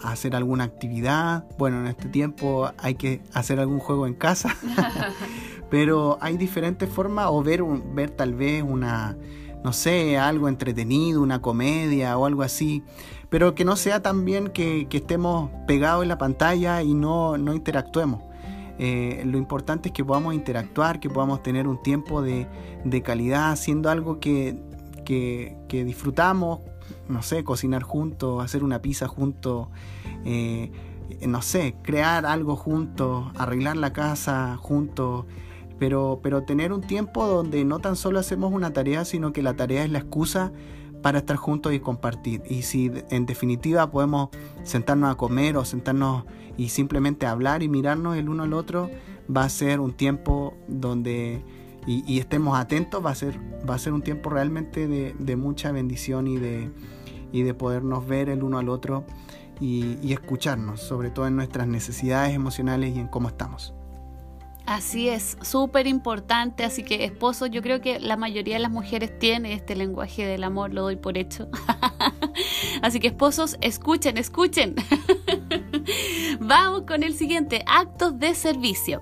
hacer 0.03 0.35
alguna 0.35 0.65
actividad. 0.65 1.45
Bueno, 1.57 1.79
en 1.79 1.87
este 1.87 2.09
tiempo 2.09 2.69
hay 2.77 2.95
que 2.95 3.21
hacer 3.33 3.59
algún 3.59 3.79
juego 3.79 4.07
en 4.07 4.13
casa, 4.13 4.55
pero 5.69 6.17
hay 6.21 6.37
diferentes 6.37 6.89
formas 6.89 7.27
o 7.29 7.41
ver, 7.43 7.63
ver 7.63 8.11
tal 8.11 8.33
vez 8.33 8.63
una, 8.63 9.17
no 9.63 9.73
sé, 9.73 10.17
algo 10.17 10.47
entretenido, 10.47 11.21
una 11.21 11.41
comedia 11.41 12.17
o 12.17 12.25
algo 12.25 12.43
así 12.43 12.83
pero 13.33 13.55
que 13.55 13.65
no 13.65 13.75
sea 13.75 14.03
también 14.03 14.49
que, 14.49 14.85
que 14.87 14.97
estemos 14.97 15.49
pegados 15.65 16.03
en 16.03 16.09
la 16.09 16.19
pantalla 16.19 16.83
y 16.83 16.93
no, 16.93 17.35
no 17.39 17.55
interactuemos. 17.55 18.21
Eh, 18.79 19.23
lo 19.25 19.37
importante 19.37 19.89
es 19.89 19.93
que 19.93 20.03
podamos 20.03 20.33
interactuar, 20.33 20.99
que 20.99 21.09
podamos 21.09 21.43
tener 21.43 21.67
un 21.67 21.81
tiempo 21.81 22.21
de, 22.21 22.47
calidad 23.03 23.51
haciendo 23.51 23.89
algo 23.89 24.19
que, 24.19 24.57
disfrutamos, 25.69 26.61
no 27.07 27.21
sé, 27.21 27.43
cocinar 27.43 27.83
juntos, 27.83 28.43
hacer 28.43 28.63
una 28.63 28.81
pizza 28.81 29.07
juntos, 29.07 29.67
eh, 30.25 30.71
no 31.27 31.41
sé, 31.41 31.75
crear 31.83 32.25
algo 32.25 32.55
juntos, 32.55 33.25
arreglar 33.37 33.77
la 33.77 33.93
casa 33.93 34.57
juntos, 34.57 35.25
pero, 35.77 36.19
pero 36.23 36.43
tener 36.43 36.71
un 36.71 36.81
tiempo 36.81 37.27
donde 37.27 37.65
no 37.65 37.79
tan 37.79 37.95
solo 37.95 38.19
hacemos 38.19 38.53
una 38.53 38.73
tarea, 38.73 39.05
sino 39.05 39.33
que 39.33 39.41
la 39.41 39.55
tarea 39.55 39.83
es 39.83 39.91
la 39.91 39.99
excusa 39.99 40.51
para 41.03 41.19
estar 41.19 41.35
juntos 41.35 41.73
y 41.73 41.79
compartir. 41.79 42.41
Y 42.49 42.63
si 42.63 42.91
en 43.09 43.27
definitiva 43.27 43.91
podemos 43.91 44.29
sentarnos 44.63 45.11
a 45.11 45.15
comer 45.15 45.57
o 45.57 45.65
sentarnos 45.65 46.23
y 46.57 46.69
simplemente 46.69 47.25
hablar 47.25 47.63
y 47.63 47.69
mirarnos 47.69 48.17
el 48.17 48.29
uno 48.29 48.43
al 48.43 48.53
otro, 48.53 48.89
va 49.35 49.43
a 49.43 49.49
ser 49.49 49.79
un 49.79 49.93
tiempo 49.93 50.55
donde 50.67 51.43
y, 51.85 52.19
estemos 52.19 52.57
atentos, 52.57 53.05
va 53.05 53.11
a 53.11 53.15
ser, 53.15 53.37
va 53.69 53.75
a 53.75 53.79
ser 53.79 53.93
un 53.93 54.01
tiempo 54.01 54.29
realmente 54.29 54.87
de, 54.87 55.35
mucha 55.35 55.71
bendición 55.71 56.27
y 56.27 56.37
de, 56.37 56.71
y 57.31 57.41
de 57.41 57.53
podernos 57.53 58.07
ver 58.07 58.29
el 58.29 58.43
uno 58.43 58.57
al 58.57 58.69
otro 58.69 59.05
y, 59.59 60.13
escucharnos, 60.13 60.81
sobre 60.81 61.09
todo 61.09 61.27
en 61.27 61.35
nuestras 61.35 61.67
necesidades 61.67 62.33
emocionales 62.33 62.95
y 62.95 62.99
en 62.99 63.07
cómo 63.07 63.27
estamos. 63.27 63.73
Así 64.65 65.09
es, 65.09 65.37
súper 65.41 65.87
importante. 65.87 66.63
Así 66.63 66.83
que 66.83 67.03
esposos, 67.03 67.49
yo 67.51 67.61
creo 67.61 67.81
que 67.81 67.99
la 67.99 68.15
mayoría 68.15 68.55
de 68.55 68.61
las 68.61 68.71
mujeres 68.71 69.19
tiene 69.19 69.53
este 69.53 69.75
lenguaje 69.75 70.25
del 70.25 70.43
amor, 70.43 70.73
lo 70.73 70.83
doy 70.83 70.95
por 70.95 71.17
hecho. 71.17 71.49
Así 72.81 73.01
que 73.01 73.07
esposos, 73.07 73.57
escuchen, 73.59 74.17
escuchen. 74.17 74.75
Vamos 76.45 76.83
con 76.85 77.03
el 77.03 77.13
siguiente, 77.13 77.63
actos 77.65 78.19
de 78.19 78.35
servicio. 78.35 79.01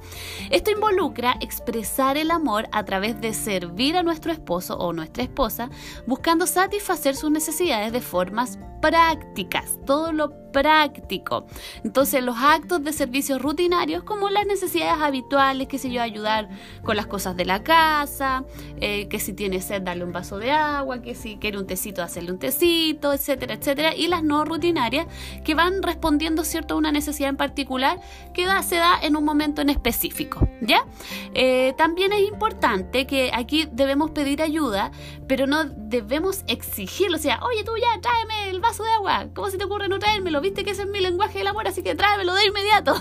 Esto 0.52 0.70
involucra 0.70 1.38
expresar 1.42 2.16
el 2.16 2.30
amor 2.30 2.68
a 2.72 2.86
través 2.86 3.20
de 3.20 3.34
servir 3.34 3.98
a 3.98 4.04
nuestro 4.04 4.32
esposo 4.32 4.78
o 4.78 4.94
nuestra 4.94 5.24
esposa, 5.24 5.72
buscando 6.06 6.46
satisfacer 6.46 7.16
sus 7.16 7.32
necesidades 7.32 7.94
de 7.94 8.02
formas 8.02 8.60
prácticas, 8.82 9.78
todo 9.86 10.12
lo 10.12 10.42
práctico. 10.52 11.46
Entonces 11.84 12.24
los 12.24 12.38
actos 12.38 12.84
de 12.84 12.94
servicio 12.94 13.40
rutinarios 13.40 14.04
como 14.04 14.30
las 14.30 14.46
necesidades 14.46 15.02
habituales, 15.02 15.68
que 15.68 15.78
sé 15.78 15.90
yo, 15.90 16.02
ayudar 16.02 16.50
con 16.84 16.96
las 16.96 17.08
cosas 17.08 17.36
de 17.38 17.46
la 17.46 17.64
casa, 17.64 18.44
eh, 18.80 19.08
que 19.08 19.20
si 19.20 19.34
tiene 19.34 19.62
sed 19.62 19.82
darle 19.82 20.04
un 20.04 20.12
vaso 20.12 20.38
de 20.38 20.52
agua, 20.52 21.02
que 21.02 21.16
si 21.16 21.38
quiere 21.38 21.58
un 21.58 21.68
tecito 21.68 22.04
hacerle 22.04 22.32
un 22.32 22.40
tecito, 22.40 23.14
etcétera, 23.14 23.56
etcétera. 23.56 23.96
Y 23.96 24.08
las 24.08 24.24
no 24.24 24.46
rutinarias 24.46 25.08
que 25.44 25.56
van 25.56 25.82
respondiendo 25.82 26.44
cierto 26.44 26.74
a 26.74 26.78
una 26.78 26.92
necesidad 26.92 27.30
en 27.30 27.38
particular 27.38 28.00
que 28.34 28.46
se 28.64 28.76
da 28.76 29.00
en 29.02 29.16
un 29.16 29.24
momento 29.24 29.62
en 29.62 29.70
específico. 29.70 30.48
¿Ya? 30.62 30.86
Eh, 31.34 31.74
también 31.78 32.14
es 32.14 32.28
importante 32.28 33.08
que 33.08 33.32
aquí 33.34 33.68
debemos 33.72 34.12
pedir 34.12 34.42
ayuda, 34.42 34.92
pero 35.28 35.48
no 35.48 35.64
debemos 35.66 36.44
exigirlo. 36.48 37.18
O 37.18 37.20
sea, 37.20 37.40
oye 37.44 37.64
tú 37.64 37.72
ya, 37.78 38.00
tráeme 38.02 38.50
el 38.50 38.60
vaso 38.60 38.71
de 38.80 38.90
agua. 38.90 39.28
¿Cómo 39.34 39.50
se 39.50 39.58
te 39.58 39.66
ocurre 39.66 39.90
no 39.90 40.00
traérmelo? 40.00 40.42
viste 40.42 40.64
que 40.64 40.72
ese 40.72 40.84
es 40.84 40.88
mi 40.88 41.02
lenguaje 41.02 41.40
del 41.40 41.48
amor, 41.48 41.68
así 41.68 41.84
que 41.84 41.96
tráemelo 41.96 42.34
de 42.34 42.46
inmediato. 42.46 42.96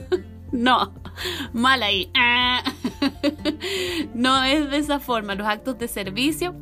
no, 0.52 0.94
mal 1.52 1.82
ahí. 1.82 2.10
no 4.14 4.44
es 4.44 4.70
de 4.70 4.78
esa 4.78 5.00
forma. 5.00 5.34
Los 5.34 5.46
actos 5.46 5.78
de 5.78 5.88
servicio 5.88 6.54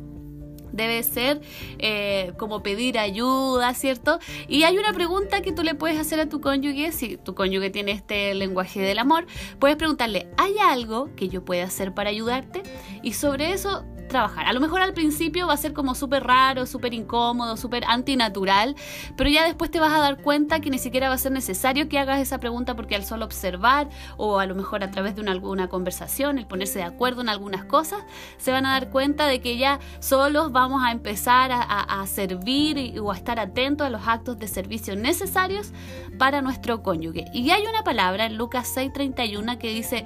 debe 0.71 1.01
ser 1.03 1.41
eh, 1.79 2.33
como 2.37 2.61
pedir 2.61 2.99
ayuda, 2.99 3.73
¿cierto? 3.73 4.19
Y 4.47 4.63
hay 4.63 4.77
una 4.77 4.91
pregunta 4.93 5.41
que 5.41 5.53
tú 5.53 5.63
le 5.63 5.73
puedes 5.73 5.97
hacer 5.97 6.19
a 6.19 6.27
tu 6.27 6.41
cónyuge, 6.41 6.91
si 6.91 7.17
tu 7.17 7.33
cónyuge 7.33 7.69
tiene 7.69 7.91
este 7.93 8.33
lenguaje 8.33 8.81
del 8.81 8.99
amor, 8.99 9.25
puedes 9.59 9.77
preguntarle, 9.77 10.27
¿hay 10.37 10.57
algo 10.57 11.15
que 11.15 11.29
yo 11.29 11.45
pueda 11.45 11.63
hacer 11.63 11.93
para 11.93 12.09
ayudarte? 12.09 12.63
Y 13.03 13.13
sobre 13.13 13.53
eso 13.53 13.85
trabajar. 14.07 14.47
A 14.47 14.53
lo 14.53 14.59
mejor 14.59 14.81
al 14.81 14.93
principio 14.93 15.47
va 15.47 15.53
a 15.53 15.57
ser 15.57 15.73
como 15.73 15.95
súper 15.95 16.23
raro, 16.23 16.65
súper 16.65 16.93
incómodo, 16.93 17.57
súper 17.57 17.83
antinatural, 17.87 18.75
pero 19.15 19.29
ya 19.29 19.45
después 19.45 19.71
te 19.71 19.79
vas 19.79 19.93
a 19.93 19.99
dar 19.99 20.21
cuenta 20.21 20.59
que 20.59 20.69
ni 20.69 20.77
siquiera 20.77 21.09
va 21.09 21.15
a 21.15 21.17
ser 21.17 21.31
necesario 21.31 21.89
que 21.89 21.99
hagas 21.99 22.19
esa 22.19 22.39
pregunta 22.39 22.75
porque 22.75 22.95
al 22.95 23.03
solo 23.03 23.25
observar 23.25 23.89
o 24.17 24.39
a 24.39 24.45
lo 24.45 24.55
mejor 24.55 24.83
a 24.83 24.91
través 24.91 25.15
de 25.15 25.21
una, 25.21 25.31
alguna 25.31 25.67
conversación, 25.67 26.37
el 26.37 26.47
ponerse 26.47 26.79
de 26.79 26.85
acuerdo 26.85 27.21
en 27.21 27.29
algunas 27.29 27.65
cosas, 27.65 28.03
se 28.37 28.51
van 28.51 28.65
a 28.65 28.71
dar 28.71 28.89
cuenta 28.89 29.27
de 29.27 29.41
que 29.41 29.57
ya 29.57 29.79
solos 29.99 30.51
vamos 30.51 30.83
a 30.83 30.91
empezar 30.91 31.51
a, 31.51 32.05
servir 32.07 32.99
o 32.99 33.11
a 33.11 33.15
estar 33.15 33.39
atentos 33.39 33.87
a 33.87 33.89
los 33.89 34.07
actos 34.07 34.37
de 34.37 34.47
servicio 34.47 34.95
necesarios 34.95 35.71
para 36.17 36.41
nuestro 36.41 36.83
cónyuge. 36.83 37.25
Y 37.33 37.49
hay 37.49 37.65
una 37.65 37.83
palabra 37.83 38.25
en 38.25 38.37
Lucas 38.37 38.75
6:31 38.75 39.57
que 39.57 39.73
dice, 39.73 40.05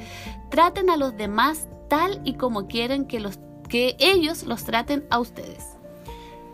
traten 0.49 0.89
a 0.89 0.97
los 0.97 1.15
demás 1.17 1.67
tal 1.89 2.21
y 2.23 2.35
como 2.35 2.67
quieren 2.67 3.05
que 3.05 3.19
los 3.19 3.39
que 3.69 3.95
ellos 3.99 4.43
los 4.43 4.63
traten 4.65 5.05
a 5.10 5.19
ustedes. 5.19 5.79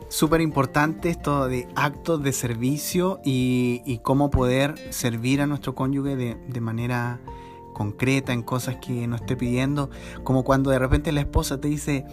Súper 0.08 0.42
importante 0.42 1.10
esto 1.10 1.48
de 1.48 1.68
actos 1.76 2.22
de 2.22 2.32
servicio 2.32 3.20
y, 3.26 4.00
cómo 4.04 4.30
poder 4.30 4.76
servir 4.94 5.42
a 5.42 5.48
nuestro 5.48 5.74
cónyuge 5.74 6.16
de, 6.16 6.62
manera 6.62 7.20
concreta 7.74 8.32
en 8.32 8.44
cosas 8.44 8.78
que 8.78 9.08
nos 9.08 9.22
esté 9.22 9.36
pidiendo, 9.36 9.90
como 10.24 10.44
cuando 10.44 10.70
de 10.70 10.80
repente 10.80 11.12
la 11.12 11.22
esposa 11.22 11.60
te 11.60 11.68
dice, 11.68 12.06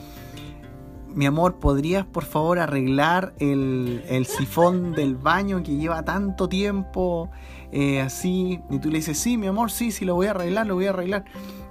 mi 1.15 1.27
amor, 1.27 1.57
¿podrías 1.57 2.07
por 2.07 2.25
favor 2.25 2.59
arreglar 2.59 3.35
el, 3.39 4.27
sifón 4.27 4.93
del 4.93 5.17
baño 5.17 5.63
que 5.63 5.77
lleva 5.77 6.03
tanto 6.03 6.49
tiempo 6.49 7.31
eh, 7.71 8.01
así? 8.01 8.61
Y 8.71 8.79
tú 8.79 8.91
le 8.91 8.99
dices, 8.99 9.19
sí, 9.19 9.37
mi 9.37 9.47
amor, 9.47 9.71
sí, 9.71 9.93
sí, 9.93 10.05
lo 10.05 10.15
voy 10.15 10.29
a 10.29 10.31
arreglar, 10.31 10.67
lo 10.67 10.75
voy 10.75 10.87
a 10.87 10.91
arreglar. 10.91 11.25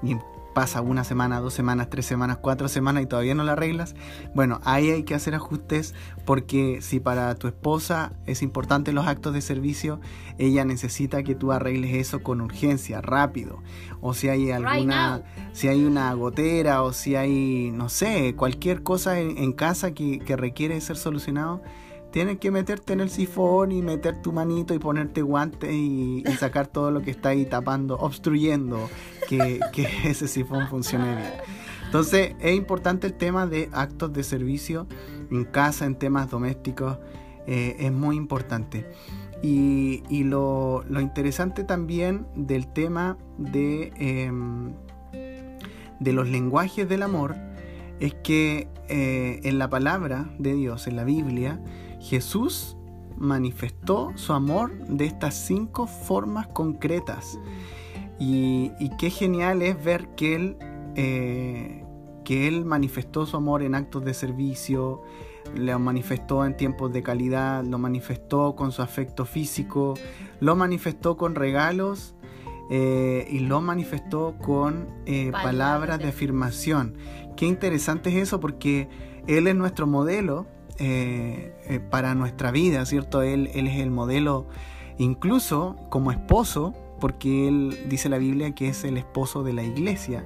Y 0.03 0.15
pasa 0.53 0.81
una 0.81 1.03
semana, 1.03 1.39
dos 1.39 1.53
semanas, 1.53 1.89
tres 1.89 2.05
semanas, 2.05 2.37
cuatro 2.41 2.67
semanas 2.67 3.03
y 3.03 3.05
todavía 3.05 3.35
no 3.35 3.43
la 3.43 3.53
arreglas, 3.53 3.95
bueno, 4.33 4.59
ahí 4.63 4.89
hay 4.89 5.03
que 5.03 5.15
hacer 5.15 5.35
ajustes 5.35 5.93
porque 6.25 6.81
si 6.81 6.99
para 6.99 7.33
tu 7.35 7.47
esposa 7.47 8.13
es 8.25 8.41
importante 8.41 8.91
los 8.91 9.07
actos 9.07 9.33
de 9.33 9.41
servicio, 9.41 9.99
ella 10.37 10.65
necesita 10.65 11.23
que 11.23 11.35
tú 11.35 11.51
arregles 11.51 11.95
eso 11.95 12.23
con 12.23 12.41
urgencia, 12.41 13.01
rápido. 13.01 13.61
O 14.01 14.13
si 14.13 14.29
hay 14.29 14.51
alguna, 14.51 15.23
si 15.53 15.67
hay 15.67 15.83
una 15.85 16.13
gotera 16.13 16.83
o 16.83 16.93
si 16.93 17.15
hay, 17.15 17.71
no 17.71 17.89
sé, 17.89 18.35
cualquier 18.35 18.83
cosa 18.83 19.19
en, 19.19 19.51
casa 19.53 19.91
que, 19.91 20.19
que 20.19 20.35
requiere 20.35 20.79
ser 20.81 20.97
solucionado, 20.97 21.61
tienes 22.11 22.39
que 22.39 22.51
meterte 22.51 22.93
en 22.93 23.01
el 23.01 23.09
sifón 23.09 23.71
y 23.71 23.81
meter 23.81 24.21
tu 24.21 24.31
manito 24.31 24.73
y 24.73 24.79
ponerte 24.79 25.21
guantes 25.21 25.73
y, 25.73 26.23
sacar 26.37 26.67
todo 26.67 26.91
lo 26.91 27.01
que 27.01 27.11
está 27.11 27.29
ahí 27.29 27.45
tapando, 27.45 27.97
obstruyendo 27.97 28.89
que, 29.27 29.59
ese 30.03 30.27
sifón 30.27 30.67
funcione 30.67 31.15
bien. 31.15 31.33
Entonces 31.85 32.35
es 32.39 32.55
importante 32.55 33.07
el 33.07 33.13
tema 33.13 33.47
de 33.47 33.69
actos 33.73 34.13
de 34.13 34.23
servicio 34.23 34.87
en 35.29 35.45
casa, 35.45 35.85
en 35.85 35.95
temas 35.95 36.29
domésticos, 36.29 36.97
eh, 37.47 37.75
es 37.79 37.91
muy 37.91 38.15
importante. 38.15 38.85
Y, 39.41 40.23
lo, 40.23 40.83
interesante 40.99 41.63
también 41.63 42.27
del 42.35 42.67
tema 42.67 43.17
de, 43.37 43.91
em, 43.97 44.73
de 45.99 46.13
los 46.13 46.29
lenguajes 46.29 46.87
del 46.87 47.03
amor 47.03 47.35
es 47.99 48.13
que 48.15 48.67
eh, 48.89 49.39
en 49.43 49.57
la 49.57 49.69
palabra 49.69 50.29
de 50.37 50.53
Dios, 50.53 50.87
en 50.87 50.95
la 50.95 51.03
Biblia, 51.03 51.59
Jesús 52.01 52.75
manifestó 53.17 54.11
su 54.15 54.33
amor 54.33 54.75
de 54.87 55.05
estas 55.05 55.35
cinco 55.35 55.87
formas 55.87 56.47
concretas. 56.47 57.39
Y, 58.19 58.71
qué 58.99 59.09
genial 59.09 59.61
es 59.61 59.83
ver 59.83 60.09
que 60.09 60.35
él, 60.35 60.57
eh, 60.95 61.83
que 62.23 62.47
él 62.47 62.65
manifestó 62.65 63.25
su 63.25 63.37
amor 63.37 63.63
en 63.63 63.73
actos 63.73 64.03
de 64.05 64.13
servicio, 64.13 65.01
lo 65.55 65.79
manifestó 65.79 66.45
en 66.45 66.55
tiempos 66.55 66.93
de 66.93 67.01
calidad, 67.01 67.63
lo 67.63 67.77
manifestó 67.77 68.55
con 68.55 68.71
su 68.71 68.81
afecto 68.81 69.25
físico, 69.25 69.95
lo 70.39 70.55
manifestó 70.55 71.17
con 71.17 71.33
regalos 71.33 72.15
eh, 72.69 73.27
y 73.29 73.39
lo 73.39 73.59
manifestó 73.61 74.35
con 74.39 74.87
eh, 75.05 75.31
palabras 75.31 75.99
de 75.99 76.09
afirmación. 76.09 76.95
Qué 77.35 77.47
interesante 77.47 78.09
es 78.09 78.27
eso 78.27 78.39
porque 78.39 78.87
Él 79.27 79.47
es 79.47 79.55
nuestro 79.55 79.87
modelo 79.87 80.45
eh, 80.83 81.53
eh, 81.67 81.79
para 81.79 82.15
nuestra 82.15 82.49
vida, 82.49 82.83
¿cierto? 82.87 83.21
Él, 83.21 83.51
él 83.53 83.67
es 83.67 83.79
el 83.79 83.91
modelo, 83.91 84.47
incluso 84.97 85.75
como 85.89 86.11
esposo, 86.11 86.73
porque 86.99 87.47
él 87.47 87.77
dice 87.87 88.09
la 88.09 88.17
Biblia 88.17 88.55
que 88.55 88.67
es 88.69 88.83
el 88.83 88.97
esposo 88.97 89.43
de 89.43 89.53
la 89.53 89.61
iglesia, 89.61 90.25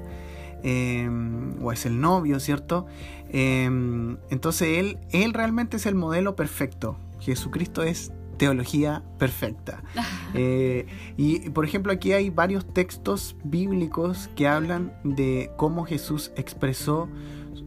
em, 0.64 1.62
o 1.62 1.74
es 1.74 1.86
el 1.86 2.00
novio, 2.00 2.40
¿cierto? 2.40 2.86
Em, 3.34 4.16
entonces 4.30 4.78
él, 4.80 4.98
él 5.12 5.34
realmente 5.34 5.76
es 5.76 5.86
el 5.88 5.96
modelo 5.96 6.38
perfecto. 6.38 6.96
Jesucristo 7.20 7.84
es 7.84 8.14
teología 8.38 9.04
perfecta. 9.20 9.84
Eh, 10.38 10.86
y 11.16 11.50
por 11.52 11.64
ejemplo 11.64 11.94
aquí 11.94 12.12
hay 12.12 12.30
varios 12.30 12.66
textos 12.74 13.38
bíblicos 13.46 14.30
que 14.36 14.50
hablan 14.50 14.92
de 15.06 15.50
cómo 15.56 15.86
Jesús 15.86 16.34
expresó 16.36 17.08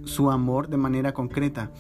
su 0.05 0.31
amor 0.31 0.69
de 0.69 0.77
manera 0.77 1.15
concreta. 1.15 1.71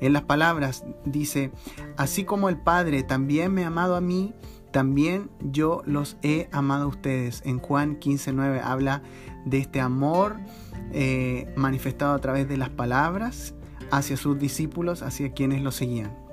En 0.00 0.12
las 0.12 0.22
palabras 0.22 0.84
dice, 1.04 1.50
así 1.96 2.24
como 2.24 2.48
el 2.48 2.58
Padre 2.58 3.02
también 3.02 3.52
me 3.52 3.64
ha 3.64 3.68
amado 3.68 3.96
a 3.96 4.00
mí, 4.00 4.34
también 4.70 5.30
yo 5.40 5.82
los 5.86 6.16
he 6.22 6.48
amado 6.52 6.84
a 6.84 6.88
ustedes. 6.88 7.42
En 7.44 7.58
Juan 7.58 7.98
15.9 7.98 8.60
habla 8.62 9.02
de 9.44 9.58
este 9.58 9.80
amor 9.80 10.36
eh, 10.92 11.52
manifestado 11.56 12.14
a 12.14 12.18
través 12.18 12.48
de 12.48 12.56
las 12.56 12.68
palabras 12.68 13.54
hacia 13.90 14.16
sus 14.16 14.38
discípulos, 14.38 15.02
hacia 15.02 15.32
quienes 15.32 15.62
lo 15.62 15.72
seguían. 15.72 16.27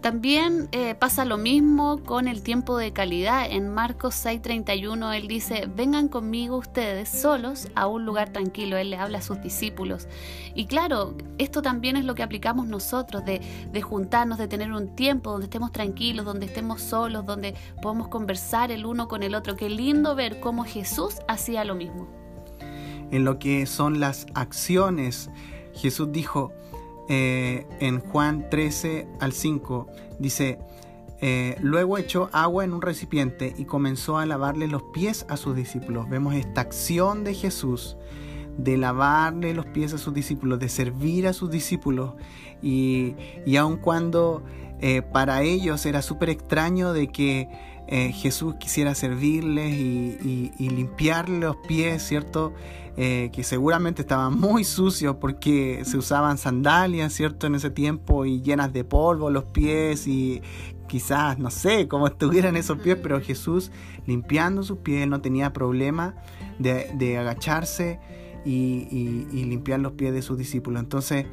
También 0.00 0.68
eh, 0.70 0.94
pasa 0.94 1.24
lo 1.24 1.38
mismo 1.38 1.98
con 2.04 2.28
el 2.28 2.42
tiempo 2.42 2.78
de 2.78 2.92
calidad. 2.92 3.46
En 3.50 3.68
Marcos 3.68 4.14
6:31 4.14 5.12
él 5.16 5.26
dice, 5.26 5.68
vengan 5.74 6.06
conmigo 6.06 6.56
ustedes 6.56 7.08
solos 7.08 7.66
a 7.74 7.88
un 7.88 8.04
lugar 8.04 8.30
tranquilo. 8.30 8.76
Él 8.76 8.90
le 8.90 8.96
habla 8.96 9.18
a 9.18 9.22
sus 9.22 9.42
discípulos. 9.42 10.06
Y 10.54 10.66
claro, 10.66 11.16
esto 11.38 11.62
también 11.62 11.96
es 11.96 12.04
lo 12.04 12.14
que 12.14 12.22
aplicamos 12.22 12.68
nosotros, 12.68 13.24
de, 13.24 13.40
de 13.72 13.82
juntarnos, 13.82 14.38
de 14.38 14.46
tener 14.46 14.72
un 14.72 14.94
tiempo 14.94 15.32
donde 15.32 15.46
estemos 15.46 15.72
tranquilos, 15.72 16.24
donde 16.24 16.46
estemos 16.46 16.80
solos, 16.80 17.26
donde 17.26 17.54
podamos 17.82 18.06
conversar 18.06 18.70
el 18.70 18.86
uno 18.86 19.08
con 19.08 19.24
el 19.24 19.34
otro. 19.34 19.56
Qué 19.56 19.68
lindo 19.68 20.14
ver 20.14 20.38
cómo 20.38 20.64
Jesús 20.64 21.16
hacía 21.26 21.64
lo 21.64 21.74
mismo. 21.74 22.06
En 23.10 23.24
lo 23.24 23.40
que 23.40 23.66
son 23.66 23.98
las 23.98 24.26
acciones, 24.34 25.28
Jesús 25.74 26.12
dijo, 26.12 26.52
eh, 27.08 27.66
en 27.80 28.00
Juan 28.00 28.48
13 28.50 29.08
al 29.20 29.32
5, 29.32 29.86
dice, 30.18 30.58
Eh, 31.20 31.56
luego 31.60 31.98
echó 31.98 32.30
agua 32.32 32.62
en 32.62 32.72
un 32.72 32.80
recipiente 32.80 33.52
y 33.58 33.64
comenzó 33.64 34.18
a 34.18 34.26
lavarle 34.26 34.68
los 34.68 34.84
pies 34.94 35.26
a 35.28 35.36
sus 35.36 35.56
discípulos. 35.56 36.08
Vemos 36.08 36.34
esta 36.34 36.60
acción 36.60 37.24
de 37.24 37.34
Jesús 37.34 37.96
de 38.56 38.76
lavarle 38.76 39.54
los 39.54 39.66
pies 39.66 39.94
a 39.94 39.98
sus 39.98 40.12
discípulos, 40.14 40.58
de 40.58 40.68
servir 40.68 41.26
a 41.26 41.32
sus 41.32 41.50
discípulos. 41.50 42.14
Y, 42.60 43.14
y 43.46 43.56
aun 43.56 43.78
cuando 43.78 44.44
eh, 44.80 45.02
para 45.02 45.42
ellos 45.42 45.86
era 45.86 46.02
súper 46.02 46.30
extraño 46.30 46.92
de 46.92 47.08
que 47.08 47.48
eh, 47.88 48.12
Jesús 48.12 48.54
quisiera 48.56 48.94
servirles 48.94 49.74
y, 49.74 50.52
y, 50.58 50.70
limpiarle 50.70 51.40
los 51.40 51.56
pies, 51.56 52.02
¿cierto? 52.02 52.54
que 52.96 53.44
seguramente 53.44 54.02
estaban 54.02 54.36
muy 54.40 54.64
sucios 54.64 55.18
porque 55.20 55.84
se 55.84 55.96
usaban 55.96 56.36
sandalias, 56.36 57.12
¿cierto? 57.12 57.46
En 57.46 57.54
ese 57.54 57.70
tiempo 57.70 58.26
y 58.26 58.42
llenas 58.42 58.72
de 58.72 58.82
polvo 58.82 59.30
los 59.30 59.44
pies 59.44 60.08
y 60.08 60.42
quizás, 60.88 61.38
no 61.38 61.50
sé 61.52 61.86
cómo 61.86 62.06
estuvieran 62.08 62.56
esos 62.56 62.78
pies, 62.78 62.98
pero 63.00 63.20
Jesús 63.20 63.70
limpiando 64.06 64.64
sus 64.64 64.78
pies 64.78 65.06
no 65.06 65.20
tenía 65.20 65.52
problema 65.52 66.16
de, 66.58 67.18
agacharse 67.18 68.00
y, 68.44 68.88
y, 69.30 69.44
limpiar 69.44 69.78
los 69.78 69.92
pies 69.92 70.12
de 70.12 70.22
sus 70.22 70.36
discípulos. 70.36 70.82
Entonces, 70.82 71.26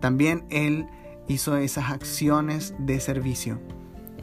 también 0.00 0.44
Él 0.50 0.86
hizo 1.28 1.56
esas 1.56 1.90
acciones 1.90 2.74
de 2.78 3.00
servicio. 3.00 3.60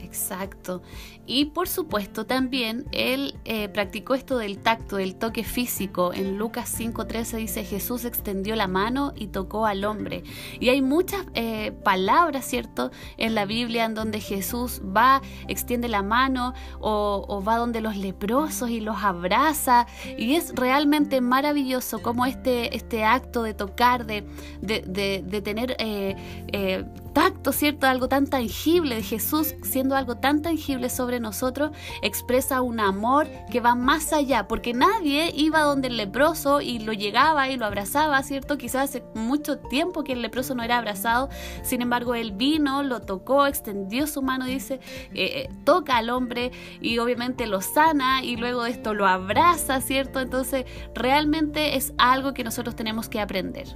Exacto. 0.00 0.82
Y 1.26 1.46
por 1.46 1.68
supuesto 1.68 2.24
también 2.24 2.86
él 2.92 3.34
eh, 3.44 3.68
practicó 3.68 4.14
esto 4.14 4.38
del 4.38 4.58
tacto, 4.58 4.96
del 4.96 5.16
toque 5.16 5.42
físico. 5.44 6.12
En 6.12 6.38
Lucas 6.38 6.78
5.13 6.78 7.36
dice 7.36 7.64
Jesús 7.64 8.04
extendió 8.04 8.54
la 8.54 8.68
mano 8.68 9.12
y 9.16 9.28
tocó 9.28 9.66
al 9.66 9.84
hombre. 9.84 10.22
Y 10.60 10.68
hay 10.68 10.82
muchas 10.82 11.26
eh, 11.34 11.72
palabras, 11.82 12.44
¿cierto? 12.44 12.90
En 13.16 13.34
la 13.34 13.44
Biblia 13.44 13.84
en 13.84 13.94
donde 13.94 14.20
Jesús 14.20 14.80
va, 14.84 15.20
extiende 15.48 15.88
la 15.88 16.02
mano 16.02 16.54
o, 16.80 17.42
va 17.46 17.56
donde 17.56 17.80
los 17.80 17.96
leprosos 17.96 18.70
y 18.70 18.80
los 18.80 19.02
abraza. 19.02 19.86
Y 20.16 20.36
es 20.36 20.54
realmente 20.54 21.20
maravilloso 21.20 22.02
como 22.02 22.24
este, 22.26 22.76
este 22.76 23.04
acto 23.04 23.42
de 23.42 23.54
tocar, 23.54 24.06
de, 24.06 24.24
de, 24.60 25.42
tener 25.42 25.76
eh, 25.78 26.84
tacto, 27.16 27.50
¿cierto? 27.50 27.86
Algo 27.86 28.10
tan 28.10 28.26
tangible 28.26 28.96
de 28.96 29.02
Jesús 29.02 29.54
siendo 29.62 29.96
algo 29.96 30.18
tan 30.18 30.42
tangible 30.42 30.90
sobre 30.90 31.18
nosotros 31.18 31.70
expresa 32.02 32.60
un 32.60 32.78
amor 32.78 33.26
que 33.50 33.60
va 33.60 33.74
más 33.74 34.12
allá, 34.12 34.46
porque 34.46 34.74
nadie 34.74 35.32
iba 35.34 35.62
donde 35.62 35.88
el 35.88 35.96
leproso 35.96 36.60
y 36.60 36.78
lo 36.78 36.92
llegaba 36.92 37.48
y 37.48 37.56
lo 37.56 37.64
abrazaba, 37.64 38.22
¿cierto? 38.22 38.58
Quizás 38.58 38.90
hace 38.90 39.04
mucho 39.14 39.56
tiempo 39.60 40.04
que 40.04 40.12
el 40.12 40.20
leproso 40.20 40.54
no 40.54 40.62
era 40.62 40.76
abrazado, 40.76 41.30
sin 41.62 41.80
embargo 41.80 42.14
él 42.14 42.32
vino, 42.32 42.82
lo 42.82 43.00
tocó, 43.00 43.46
extendió 43.46 44.06
su 44.06 44.20
mano, 44.20 44.44
dice, 44.44 44.74
eh, 45.14 45.46
eh, 45.46 45.48
toca 45.64 45.96
al 45.96 46.10
hombre 46.10 46.52
y 46.82 46.98
obviamente 46.98 47.46
lo 47.46 47.62
sana 47.62 48.22
y 48.24 48.36
luego 48.36 48.64
de 48.64 48.72
esto 48.72 48.92
lo 48.92 49.06
abraza, 49.06 49.80
¿cierto? 49.80 50.20
Entonces 50.20 50.66
realmente 50.94 51.76
es 51.76 51.94
algo 51.96 52.34
que 52.34 52.44
nosotros 52.44 52.76
tenemos 52.76 53.08
que 53.08 53.20
aprender. 53.20 53.68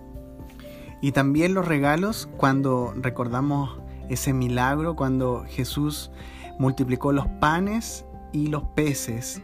Y 1.00 1.12
también 1.12 1.54
los 1.54 1.66
regalos, 1.66 2.28
cuando 2.36 2.92
recordamos 2.96 3.78
ese 4.08 4.32
milagro, 4.32 4.96
cuando 4.96 5.44
Jesús 5.48 6.10
multiplicó 6.58 7.12
los 7.12 7.26
panes 7.40 8.04
y 8.32 8.48
los 8.48 8.64
peces. 8.74 9.42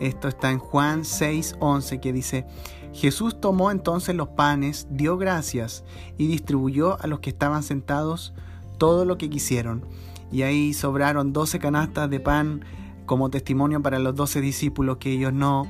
Esto 0.00 0.28
está 0.28 0.50
en 0.50 0.58
Juan 0.58 1.04
6:11 1.04 2.00
que 2.00 2.12
dice, 2.12 2.46
Jesús 2.92 3.40
tomó 3.40 3.70
entonces 3.70 4.14
los 4.14 4.28
panes, 4.28 4.86
dio 4.90 5.16
gracias 5.16 5.84
y 6.16 6.26
distribuyó 6.26 7.00
a 7.00 7.06
los 7.06 7.20
que 7.20 7.30
estaban 7.30 7.62
sentados 7.62 8.34
todo 8.76 9.04
lo 9.04 9.18
que 9.18 9.30
quisieron. 9.30 9.84
Y 10.30 10.42
ahí 10.42 10.74
sobraron 10.74 11.32
12 11.32 11.58
canastas 11.58 12.10
de 12.10 12.20
pan 12.20 12.64
como 13.06 13.30
testimonio 13.30 13.82
para 13.82 13.98
los 13.98 14.14
12 14.14 14.40
discípulos 14.40 14.98
que 14.98 15.12
ellos 15.12 15.32
no, 15.32 15.66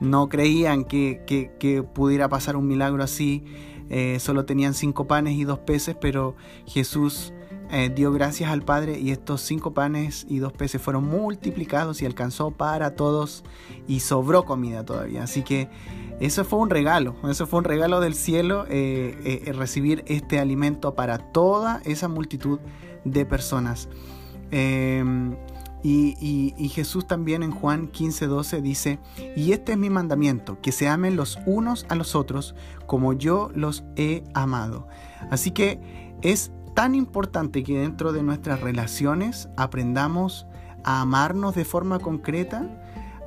no 0.00 0.28
creían 0.28 0.84
que, 0.84 1.22
que, 1.26 1.82
pudiera 1.82 2.28
pasar 2.28 2.56
un 2.56 2.66
milagro 2.66 3.02
así. 3.02 3.44
Eh, 3.90 4.18
solo 4.20 4.44
tenían 4.44 4.74
cinco 4.74 5.06
panes 5.06 5.34
y 5.34 5.44
dos 5.44 5.60
peces, 5.60 5.96
pero 6.00 6.36
Jesús 6.66 7.32
eh, 7.70 7.90
dio 7.94 8.12
gracias 8.12 8.50
al 8.50 8.62
Padre 8.62 8.98
y 8.98 9.10
estos 9.10 9.42
cinco 9.42 9.74
panes 9.74 10.26
y 10.28 10.38
dos 10.38 10.52
peces 10.52 10.80
fueron 10.80 11.04
multiplicados 11.04 12.02
y 12.02 12.06
alcanzó 12.06 12.50
para 12.50 12.94
todos 12.94 13.44
y 13.86 14.00
sobró 14.00 14.44
comida 14.44 14.84
todavía. 14.84 15.22
Así 15.22 15.42
que 15.42 15.68
eso 16.20 16.44
fue 16.44 16.58
un 16.58 16.70
regalo, 16.70 17.14
eso 17.28 17.46
fue 17.46 17.58
un 17.58 17.64
regalo 17.64 18.00
del 18.00 18.14
cielo, 18.14 18.64
eh, 18.68 19.52
recibir 19.54 20.04
este 20.06 20.38
alimento 20.38 20.94
para 20.94 21.18
toda 21.18 21.80
esa 21.84 22.08
multitud 22.08 22.58
de 23.04 23.26
personas. 23.26 23.88
Y, 25.82 26.54
y, 26.56 26.68
Jesús 26.68 27.06
también 27.06 27.44
en 27.44 27.52
Juan 27.52 27.86
15, 27.86 28.26
12 28.26 28.60
dice, 28.60 28.98
y 29.36 29.52
este 29.52 29.72
es 29.72 29.78
mi 29.78 29.88
mandamiento, 29.88 30.60
que 30.60 30.72
se 30.72 30.88
amen 30.88 31.14
los 31.14 31.38
unos 31.46 31.86
a 31.88 31.94
los 31.94 32.16
otros 32.16 32.56
como 32.86 33.12
yo 33.12 33.50
los 33.54 33.84
he 33.94 34.24
amado. 34.34 34.88
Así 35.30 35.52
que 35.52 35.80
es 36.22 36.50
tan 36.74 36.94
importante 36.94 37.62
que 37.62 37.78
dentro 37.78 38.12
de 38.12 38.22
nuestras 38.22 38.60
relaciones 38.60 39.48
aprendamos 39.56 40.46
a 40.84 41.00
amarnos 41.00 41.54
de 41.54 41.64
forma 41.64 41.98
concreta, 41.98 42.68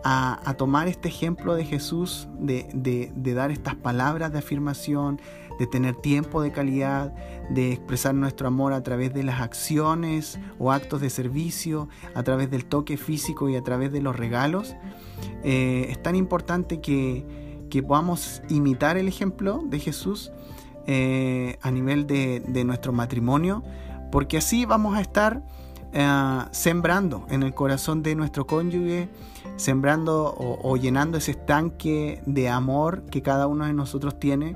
a, 0.03 0.53
tomar 0.57 0.87
este 0.87 1.09
ejemplo 1.09 1.55
de 1.55 1.65
Jesús, 1.65 2.29
de, 2.39 3.11
dar 3.35 3.51
estas 3.51 3.75
palabras 3.75 4.31
de 4.31 4.39
afirmación, 4.39 5.19
de 5.59 5.67
tener 5.67 5.95
tiempo 5.95 6.41
de 6.41 6.51
calidad, 6.51 7.13
de 7.49 7.73
expresar 7.73 8.15
nuestro 8.15 8.47
amor 8.47 8.73
a 8.73 8.81
través 8.81 9.13
de 9.13 9.23
las 9.23 9.41
acciones 9.41 10.39
o 10.57 10.71
actos 10.71 11.01
de 11.01 11.09
servicio, 11.09 11.89
a 12.15 12.23
través 12.23 12.49
del 12.49 12.65
toque 12.65 12.97
físico 12.97 13.49
y 13.49 13.55
a 13.55 13.61
través 13.61 13.91
de 13.91 14.01
los 14.01 14.15
regalos. 14.15 14.75
Eh, 15.43 15.87
es 15.89 16.01
tan 16.01 16.15
importante 16.15 16.81
que, 16.81 17.67
que 17.69 17.83
podamos 17.83 18.41
imitar 18.49 18.97
el 18.97 19.07
ejemplo 19.07 19.61
de 19.65 19.79
Jesús 19.79 20.31
eh, 20.91 21.59
a 21.61 21.69
nivel 21.69 22.07
de, 22.07 22.63
nuestro 22.65 22.91
matrimonio, 22.91 23.63
porque 24.11 24.37
así 24.37 24.65
vamos 24.65 24.97
a 24.97 25.01
estar 25.01 25.43
eh, 25.93 26.39
sembrando 26.49 27.27
en 27.29 27.43
el 27.43 27.53
corazón 27.53 28.01
de 28.01 28.15
nuestro 28.15 28.47
cónyuge, 28.47 29.07
sembrando 29.55 30.33
o, 30.35 30.77
llenando 30.77 31.19
ese 31.19 31.31
estanque 31.31 32.23
de 32.25 32.49
amor 32.49 33.03
que 33.05 33.21
cada 33.21 33.45
uno 33.45 33.65
de 33.65 33.73
nosotros 33.73 34.19
tiene, 34.19 34.55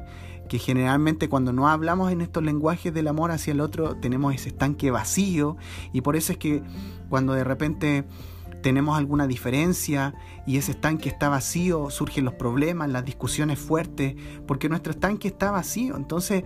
que 0.53 0.59
generalmente 0.59 1.29
cuando 1.29 1.51
no 1.51 1.67
hablamos 1.67 2.11
en 2.11 2.21
estos 2.21 2.43
lenguajes 2.43 2.93
del 2.93 3.07
amor 3.07 3.31
hacia 3.31 3.53
el 3.53 3.59
otro 3.59 3.95
tenemos 3.95 4.35
ese 4.35 4.49
estanque 4.49 4.91
vacío 4.91 5.57
y 5.93 6.01
por 6.01 6.15
eso 6.15 6.31
es 6.31 6.37
que 6.37 6.61
cuando 7.09 7.33
de 7.33 7.43
repente 7.43 8.05
tenemos 8.61 8.95
alguna 8.95 9.25
diferencia 9.25 10.13
y 10.45 10.57
ese 10.57 10.73
estanque 10.73 11.09
está 11.09 11.27
vacío, 11.27 11.89
surgen 11.89 12.23
los 12.23 12.35
problemas, 12.35 12.87
las 12.91 13.03
discusiones 13.03 13.57
fuertes, 13.57 14.15
porque 14.45 14.69
nuestro 14.69 14.91
estanque 14.91 15.27
está 15.27 15.49
vacío. 15.49 15.97
Entonces, 15.97 16.43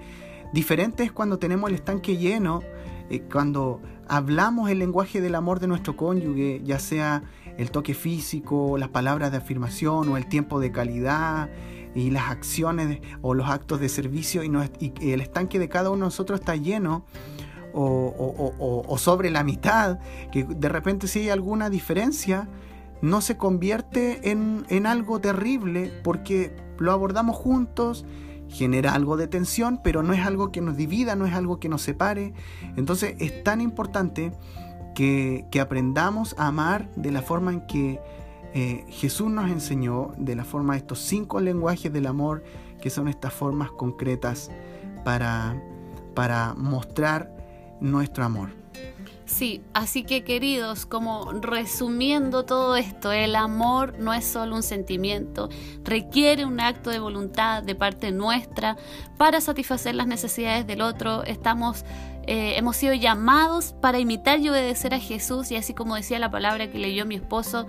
diferente 0.54 1.04
es 1.04 1.12
cuando 1.12 1.38
tenemos 1.38 1.70
el 1.70 1.76
estanque 1.76 2.16
lleno, 2.16 2.62
eh, 3.10 3.24
cuando 3.30 3.82
hablamos 4.08 4.70
el 4.70 4.80
lenguaje 4.80 5.20
del 5.20 5.36
amor 5.36 5.60
de 5.60 5.68
nuestro 5.68 5.98
cónyuge, 5.98 6.62
ya 6.64 6.80
sea 6.80 7.24
el 7.58 7.72
toque 7.72 7.94
físico, 7.94 8.78
las 8.78 8.88
palabras 8.88 9.32
de 9.32 9.38
afirmación 9.40 10.08
o 10.08 10.16
el 10.16 10.30
tiempo 10.30 10.62
de 10.62 10.72
calidad 10.72 11.50
y 11.98 12.12
las 12.12 12.30
acciones 12.30 13.02
o 13.24 13.34
los 13.34 13.50
actos 13.50 13.80
de 13.80 13.90
servicio 13.90 14.44
y, 14.44 14.52
y 14.80 15.12
el 15.12 15.22
estanque 15.22 15.58
de 15.58 15.68
cada 15.68 15.90
uno 15.90 16.06
de 16.06 16.06
nosotros 16.06 16.40
está 16.40 16.56
lleno 16.56 17.06
o, 17.74 18.96
sobre 18.98 19.30
la 19.30 19.44
mitad, 19.44 20.00
que 20.32 20.44
de 20.44 20.70
repente 20.70 21.08
si 21.08 21.20
hay 21.20 21.30
alguna 21.30 21.70
diferencia, 21.70 22.48
no 23.02 23.22
se 23.22 23.38
convierte 23.38 24.32
en, 24.32 24.66
en 24.70 24.86
algo 24.88 25.20
terrible 25.20 25.92
porque 26.04 26.56
lo 26.78 26.92
abordamos 26.92 27.36
juntos, 27.36 28.06
genera 28.48 28.94
algo 28.94 29.18
de 29.18 29.28
tensión, 29.28 29.82
pero 29.84 30.04
no 30.04 30.14
es 30.14 30.26
algo 30.26 30.52
que 30.52 30.62
nos 30.62 30.78
divida, 30.78 31.16
no 31.16 31.26
es 31.26 31.34
algo 31.34 31.60
que 31.60 31.70
nos 31.70 31.82
separe. 31.82 32.34
Entonces 32.76 33.16
es 33.20 33.44
tan 33.44 33.62
importante 33.62 34.32
que, 34.96 35.46
que 35.52 35.60
aprendamos 35.60 36.36
a 36.38 36.48
amar 36.48 36.90
de 36.96 37.12
la 37.12 37.22
forma 37.22 37.54
en 37.54 37.68
que 37.68 38.00
eh, 38.60 38.86
Jesús 38.90 39.30
nos 39.30 39.52
enseñó, 39.52 40.14
de 40.18 40.36
la 40.36 40.44
forma 40.44 40.74
de 40.74 40.80
estos 40.80 40.98
cinco 40.98 41.40
lenguajes 41.40 41.94
del 41.94 42.08
amor, 42.08 42.44
que 42.82 42.90
son 42.90 43.08
estas 43.08 43.32
formas 43.32 43.70
concretas 43.70 44.50
para, 45.04 45.62
para 46.16 46.56
mostrar 46.56 47.32
nuestro 47.80 48.26
amor. 48.26 48.50
Sí, 49.28 49.62
así 49.76 50.04
que 50.04 50.24
queridos, 50.24 50.88
como 50.88 51.34
resumiendo 51.34 52.46
todo 52.46 52.78
esto, 52.78 53.12
el 53.12 53.36
amor 53.36 54.00
no 54.00 54.12
es 54.12 54.26
solo 54.26 54.56
un 54.56 54.64
sentimiento, 54.64 55.50
requiere 55.84 56.44
un 56.44 56.60
acto 56.60 56.90
de 56.90 56.98
voluntad 56.98 57.62
de 57.62 57.76
parte 57.76 58.12
nuestra 58.12 58.76
para 59.18 59.40
satisfacer 59.40 59.94
las 59.94 60.08
necesidades 60.08 60.66
del 60.66 60.82
otro. 60.82 61.24
Estamos, 61.26 61.86
eh, 62.26 62.54
hemos 62.58 62.76
sido 62.76 62.96
llamados 62.96 63.76
para 63.82 64.00
imitar 64.00 64.40
y 64.40 64.50
obedecer 64.50 64.96
a 64.96 65.00
Jesús 65.00 65.52
y 65.52 65.58
así 65.58 65.76
como 65.76 65.96
decía 65.96 66.18
la 66.18 66.32
palabra 66.32 66.72
que 66.72 66.80
leyó 66.80 67.06
mi 67.06 67.14
esposo, 67.14 67.68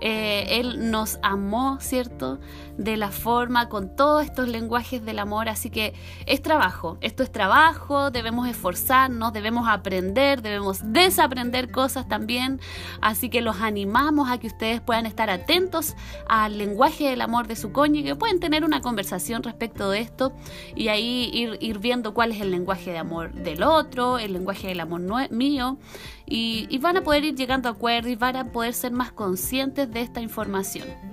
eh, 0.00 0.58
Él 0.60 0.90
nos 0.90 1.18
amó, 1.22 1.78
¿cierto? 1.80 2.38
De 2.82 2.96
la 2.96 3.10
forma, 3.10 3.68
con 3.68 3.94
todos 3.94 4.24
estos 4.24 4.48
lenguajes 4.48 5.04
del 5.04 5.18
amor. 5.18 5.48
Así 5.50 5.68
que 5.68 5.92
es 6.24 6.40
trabajo, 6.40 6.96
esto 7.02 7.22
es 7.22 7.30
trabajo, 7.30 8.10
debemos 8.10 8.48
esforzarnos, 8.48 9.34
debemos 9.34 9.68
aprender, 9.68 10.40
debemos 10.40 10.80
desaprender 10.82 11.70
cosas 11.70 12.08
también. 12.08 12.58
Así 13.02 13.28
que 13.28 13.42
los 13.42 13.60
animamos 13.60 14.30
a 14.30 14.38
que 14.38 14.46
ustedes 14.46 14.80
puedan 14.80 15.04
estar 15.04 15.28
atentos 15.28 15.94
al 16.26 16.56
lenguaje 16.56 17.10
del 17.10 17.20
amor 17.20 17.46
de 17.46 17.56
su 17.56 17.70
cónyuge, 17.70 18.16
pueden 18.16 18.40
tener 18.40 18.64
una 18.64 18.80
conversación 18.80 19.42
respecto 19.42 19.90
de 19.90 20.00
esto 20.00 20.32
y 20.74 20.88
ahí 20.88 21.30
ir, 21.60 21.78
viendo 21.78 22.14
cuál 22.14 22.32
es 22.32 22.40
el 22.40 22.50
lenguaje 22.50 22.92
de 22.92 22.98
amor 22.98 23.32
del 23.32 23.62
otro, 23.62 24.18
el 24.18 24.32
lenguaje 24.32 24.68
del 24.68 24.80
amor 24.80 25.00
mío 25.30 25.78
y, 26.26 26.78
van 26.78 26.96
a 26.96 27.02
poder 27.02 27.24
ir 27.24 27.34
llegando 27.34 27.68
a 27.68 27.72
acuerdos 27.72 28.10
y 28.10 28.16
van 28.16 28.36
a 28.36 28.52
poder 28.52 28.72
ser 28.72 28.92
más 28.92 29.12
conscientes 29.12 29.90
de 29.90 30.00
esta 30.00 30.20
información. 30.20 31.09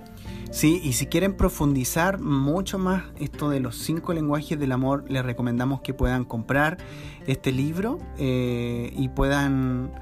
Sí, 0.50 0.80
y 0.82 0.94
si 0.94 1.06
quieren 1.06 1.36
profundizar 1.36 2.20
mucho 2.20 2.78
más 2.78 3.04
esto 3.20 3.50
de 3.50 3.60
los 3.60 3.76
cinco 3.76 4.14
lenguajes 4.14 4.58
del 4.58 4.72
amor, 4.72 5.04
les 5.08 5.22
recomendamos 5.22 5.82
que 5.82 5.92
puedan 5.92 6.24
comprar 6.24 6.78
este 7.26 7.52
libro 7.52 7.98
eh, 8.16 8.90
y 8.96 9.10
puedan, 9.10 9.92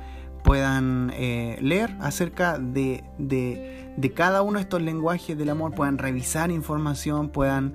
puedan 0.45 1.11
eh, 1.15 1.59
leer 1.61 1.97
acerca 2.01 2.59
de, 2.59 3.03
de, 3.19 4.13
cada 4.15 4.43
uno 4.43 4.59
de 4.59 4.63
estos 4.63 4.81
lenguajes 4.81 5.37
del 5.37 5.51
amor, 5.51 5.75
puedan 5.75 5.99
revisar 5.99 6.53
información, 6.53 7.29
puedan, 7.31 7.75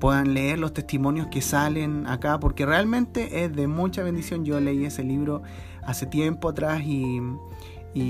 puedan 0.00 0.34
leer 0.34 0.58
los 0.58 0.74
testimonios 0.74 1.28
que 1.28 1.40
salen 1.40 2.08
acá, 2.08 2.40
porque 2.40 2.66
realmente 2.66 3.44
es 3.44 3.54
de 3.54 3.68
mucha 3.68 4.02
bendición. 4.02 4.44
Yo 4.44 4.58
leí 4.58 4.84
ese 4.84 5.04
libro 5.04 5.42
hace 5.82 6.06
tiempo 6.06 6.48
atrás 6.48 6.82
y, 6.82 7.20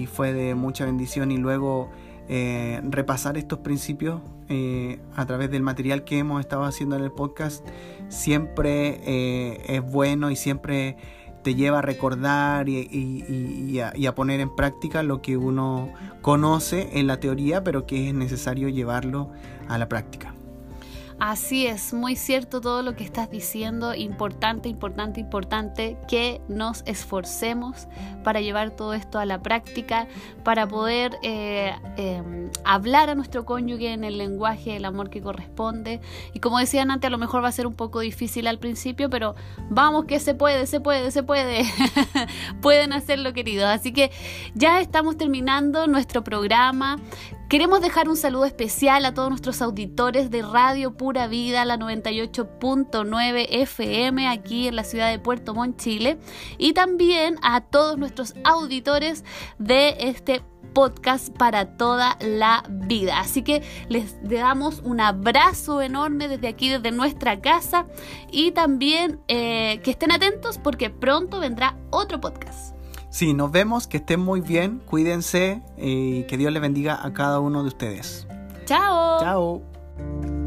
fue 0.06 0.32
de 0.32 0.54
mucha 0.54 0.86
bendición 0.86 1.30
y 1.30 1.36
luego 1.36 1.90
eh, 2.32 2.80
repasar 2.84 3.36
estos 3.36 3.58
principios 3.58 4.20
eh, 4.48 5.00
a 5.16 5.26
través 5.26 5.50
del 5.50 5.64
material 5.64 6.04
que 6.04 6.18
hemos 6.18 6.38
estado 6.38 6.62
haciendo 6.62 6.94
en 6.94 7.02
el 7.02 7.10
podcast 7.10 7.66
siempre 8.08 9.00
eh, 9.04 9.64
es 9.66 9.82
bueno 9.82 10.30
y 10.30 10.36
siempre 10.36 10.96
te 11.42 11.56
lleva 11.56 11.80
a 11.80 11.82
recordar 11.82 12.68
y, 12.68 13.80
a, 13.80 14.14
poner 14.14 14.38
en 14.38 14.54
práctica 14.54 15.02
lo 15.02 15.20
que 15.22 15.36
uno 15.36 15.92
conoce 16.22 17.00
en 17.00 17.08
la 17.08 17.18
teoría, 17.18 17.64
pero 17.64 17.84
que 17.84 18.10
es 18.10 18.14
necesario 18.14 18.68
llevarlo 18.68 19.30
a 19.68 19.76
la 19.78 19.88
práctica. 19.88 20.32
Así 21.20 21.66
es, 21.66 21.92
muy 21.92 22.16
cierto 22.16 22.62
todo 22.62 22.80
lo 22.80 22.96
que 22.96 23.04
estás 23.04 23.30
diciendo, 23.30 23.94
importante, 23.94 24.70
importante, 24.70 25.20
importante 25.20 25.98
que 26.08 26.40
nos 26.48 26.82
esforcemos 26.86 27.88
para 28.24 28.40
llevar 28.40 28.70
todo 28.70 28.94
esto 28.94 29.18
a 29.18 29.26
la 29.26 29.42
práctica, 29.42 30.08
para 30.44 30.66
poder 30.66 31.18
eh, 31.22 31.74
em, 31.98 32.50
hablar 32.64 33.10
a 33.10 33.14
nuestro 33.14 33.44
cónyuge 33.44 33.92
en 33.92 34.02
el 34.02 34.16
lenguaje 34.16 34.72
del 34.72 34.86
amor 34.86 35.10
que 35.10 35.20
corresponde. 35.20 36.00
Y 36.32 36.40
como 36.40 36.58
decían 36.58 36.90
antes, 36.90 37.08
a 37.08 37.10
lo 37.10 37.18
mejor 37.18 37.44
va 37.44 37.48
a 37.48 37.52
ser 37.52 37.66
un 37.66 37.74
poco 37.74 38.00
difícil 38.00 38.46
al 38.46 38.58
principio, 38.58 39.10
pero 39.10 39.34
vamos 39.68 40.06
que 40.06 40.20
se 40.20 40.34
puede, 40.34 40.66
se 40.66 40.80
puede, 40.80 41.10
se 41.10 41.22
puede. 41.22 41.64
Pueden 42.62 42.94
hacerlo, 42.94 43.34
queridos. 43.34 43.68
Así 43.68 43.92
que 43.92 44.10
ya 44.54 44.80
estamos 44.80 45.18
terminando 45.18 45.86
nuestro 45.86 46.24
programa. 46.24 46.96
Queremos 47.50 47.80
dejar 47.80 48.08
un 48.08 48.16
saludo 48.16 48.44
especial 48.44 49.04
a 49.04 49.12
todos 49.12 49.28
nuestros 49.28 49.60
auditores 49.60 50.30
de 50.30 50.40
Radio 50.40 50.96
Pura 50.96 51.26
Vida, 51.26 51.64
la 51.64 51.76
98.9 51.78 53.46
FM 53.50 54.28
aquí 54.28 54.68
en 54.68 54.76
la 54.76 54.84
ciudad 54.84 55.10
de 55.10 55.18
Puerto 55.18 55.52
Montt, 55.52 55.76
Chile, 55.76 56.20
y 56.58 56.74
también 56.74 57.38
a 57.42 57.60
todos 57.62 57.98
nuestros 57.98 58.34
auditores 58.44 59.24
de 59.58 59.96
este 59.98 60.42
podcast 60.74 61.36
para 61.36 61.76
toda 61.76 62.16
la 62.20 62.62
vida. 62.70 63.18
Así 63.18 63.42
que 63.42 63.64
les 63.88 64.14
damos 64.22 64.80
un 64.84 65.00
abrazo 65.00 65.82
enorme 65.82 66.28
desde 66.28 66.46
aquí, 66.46 66.68
desde 66.68 66.92
nuestra 66.92 67.40
casa, 67.40 67.88
y 68.30 68.52
también 68.52 69.18
eh, 69.26 69.80
que 69.82 69.90
estén 69.90 70.12
atentos 70.12 70.58
porque 70.58 70.88
pronto 70.88 71.40
vendrá 71.40 71.76
otro 71.90 72.20
podcast. 72.20 72.79
Sí, 73.10 73.34
nos 73.34 73.50
vemos, 73.50 73.86
que 73.86 73.98
estén 73.98 74.20
muy 74.20 74.40
bien, 74.40 74.80
cuídense 74.86 75.60
y 75.76 76.22
que 76.24 76.36
Dios 76.36 76.52
les 76.52 76.62
bendiga 76.62 77.04
a 77.04 77.12
cada 77.12 77.40
uno 77.40 77.62
de 77.62 77.68
ustedes. 77.68 78.26
Chao. 78.64 79.20
Chao. 79.20 80.39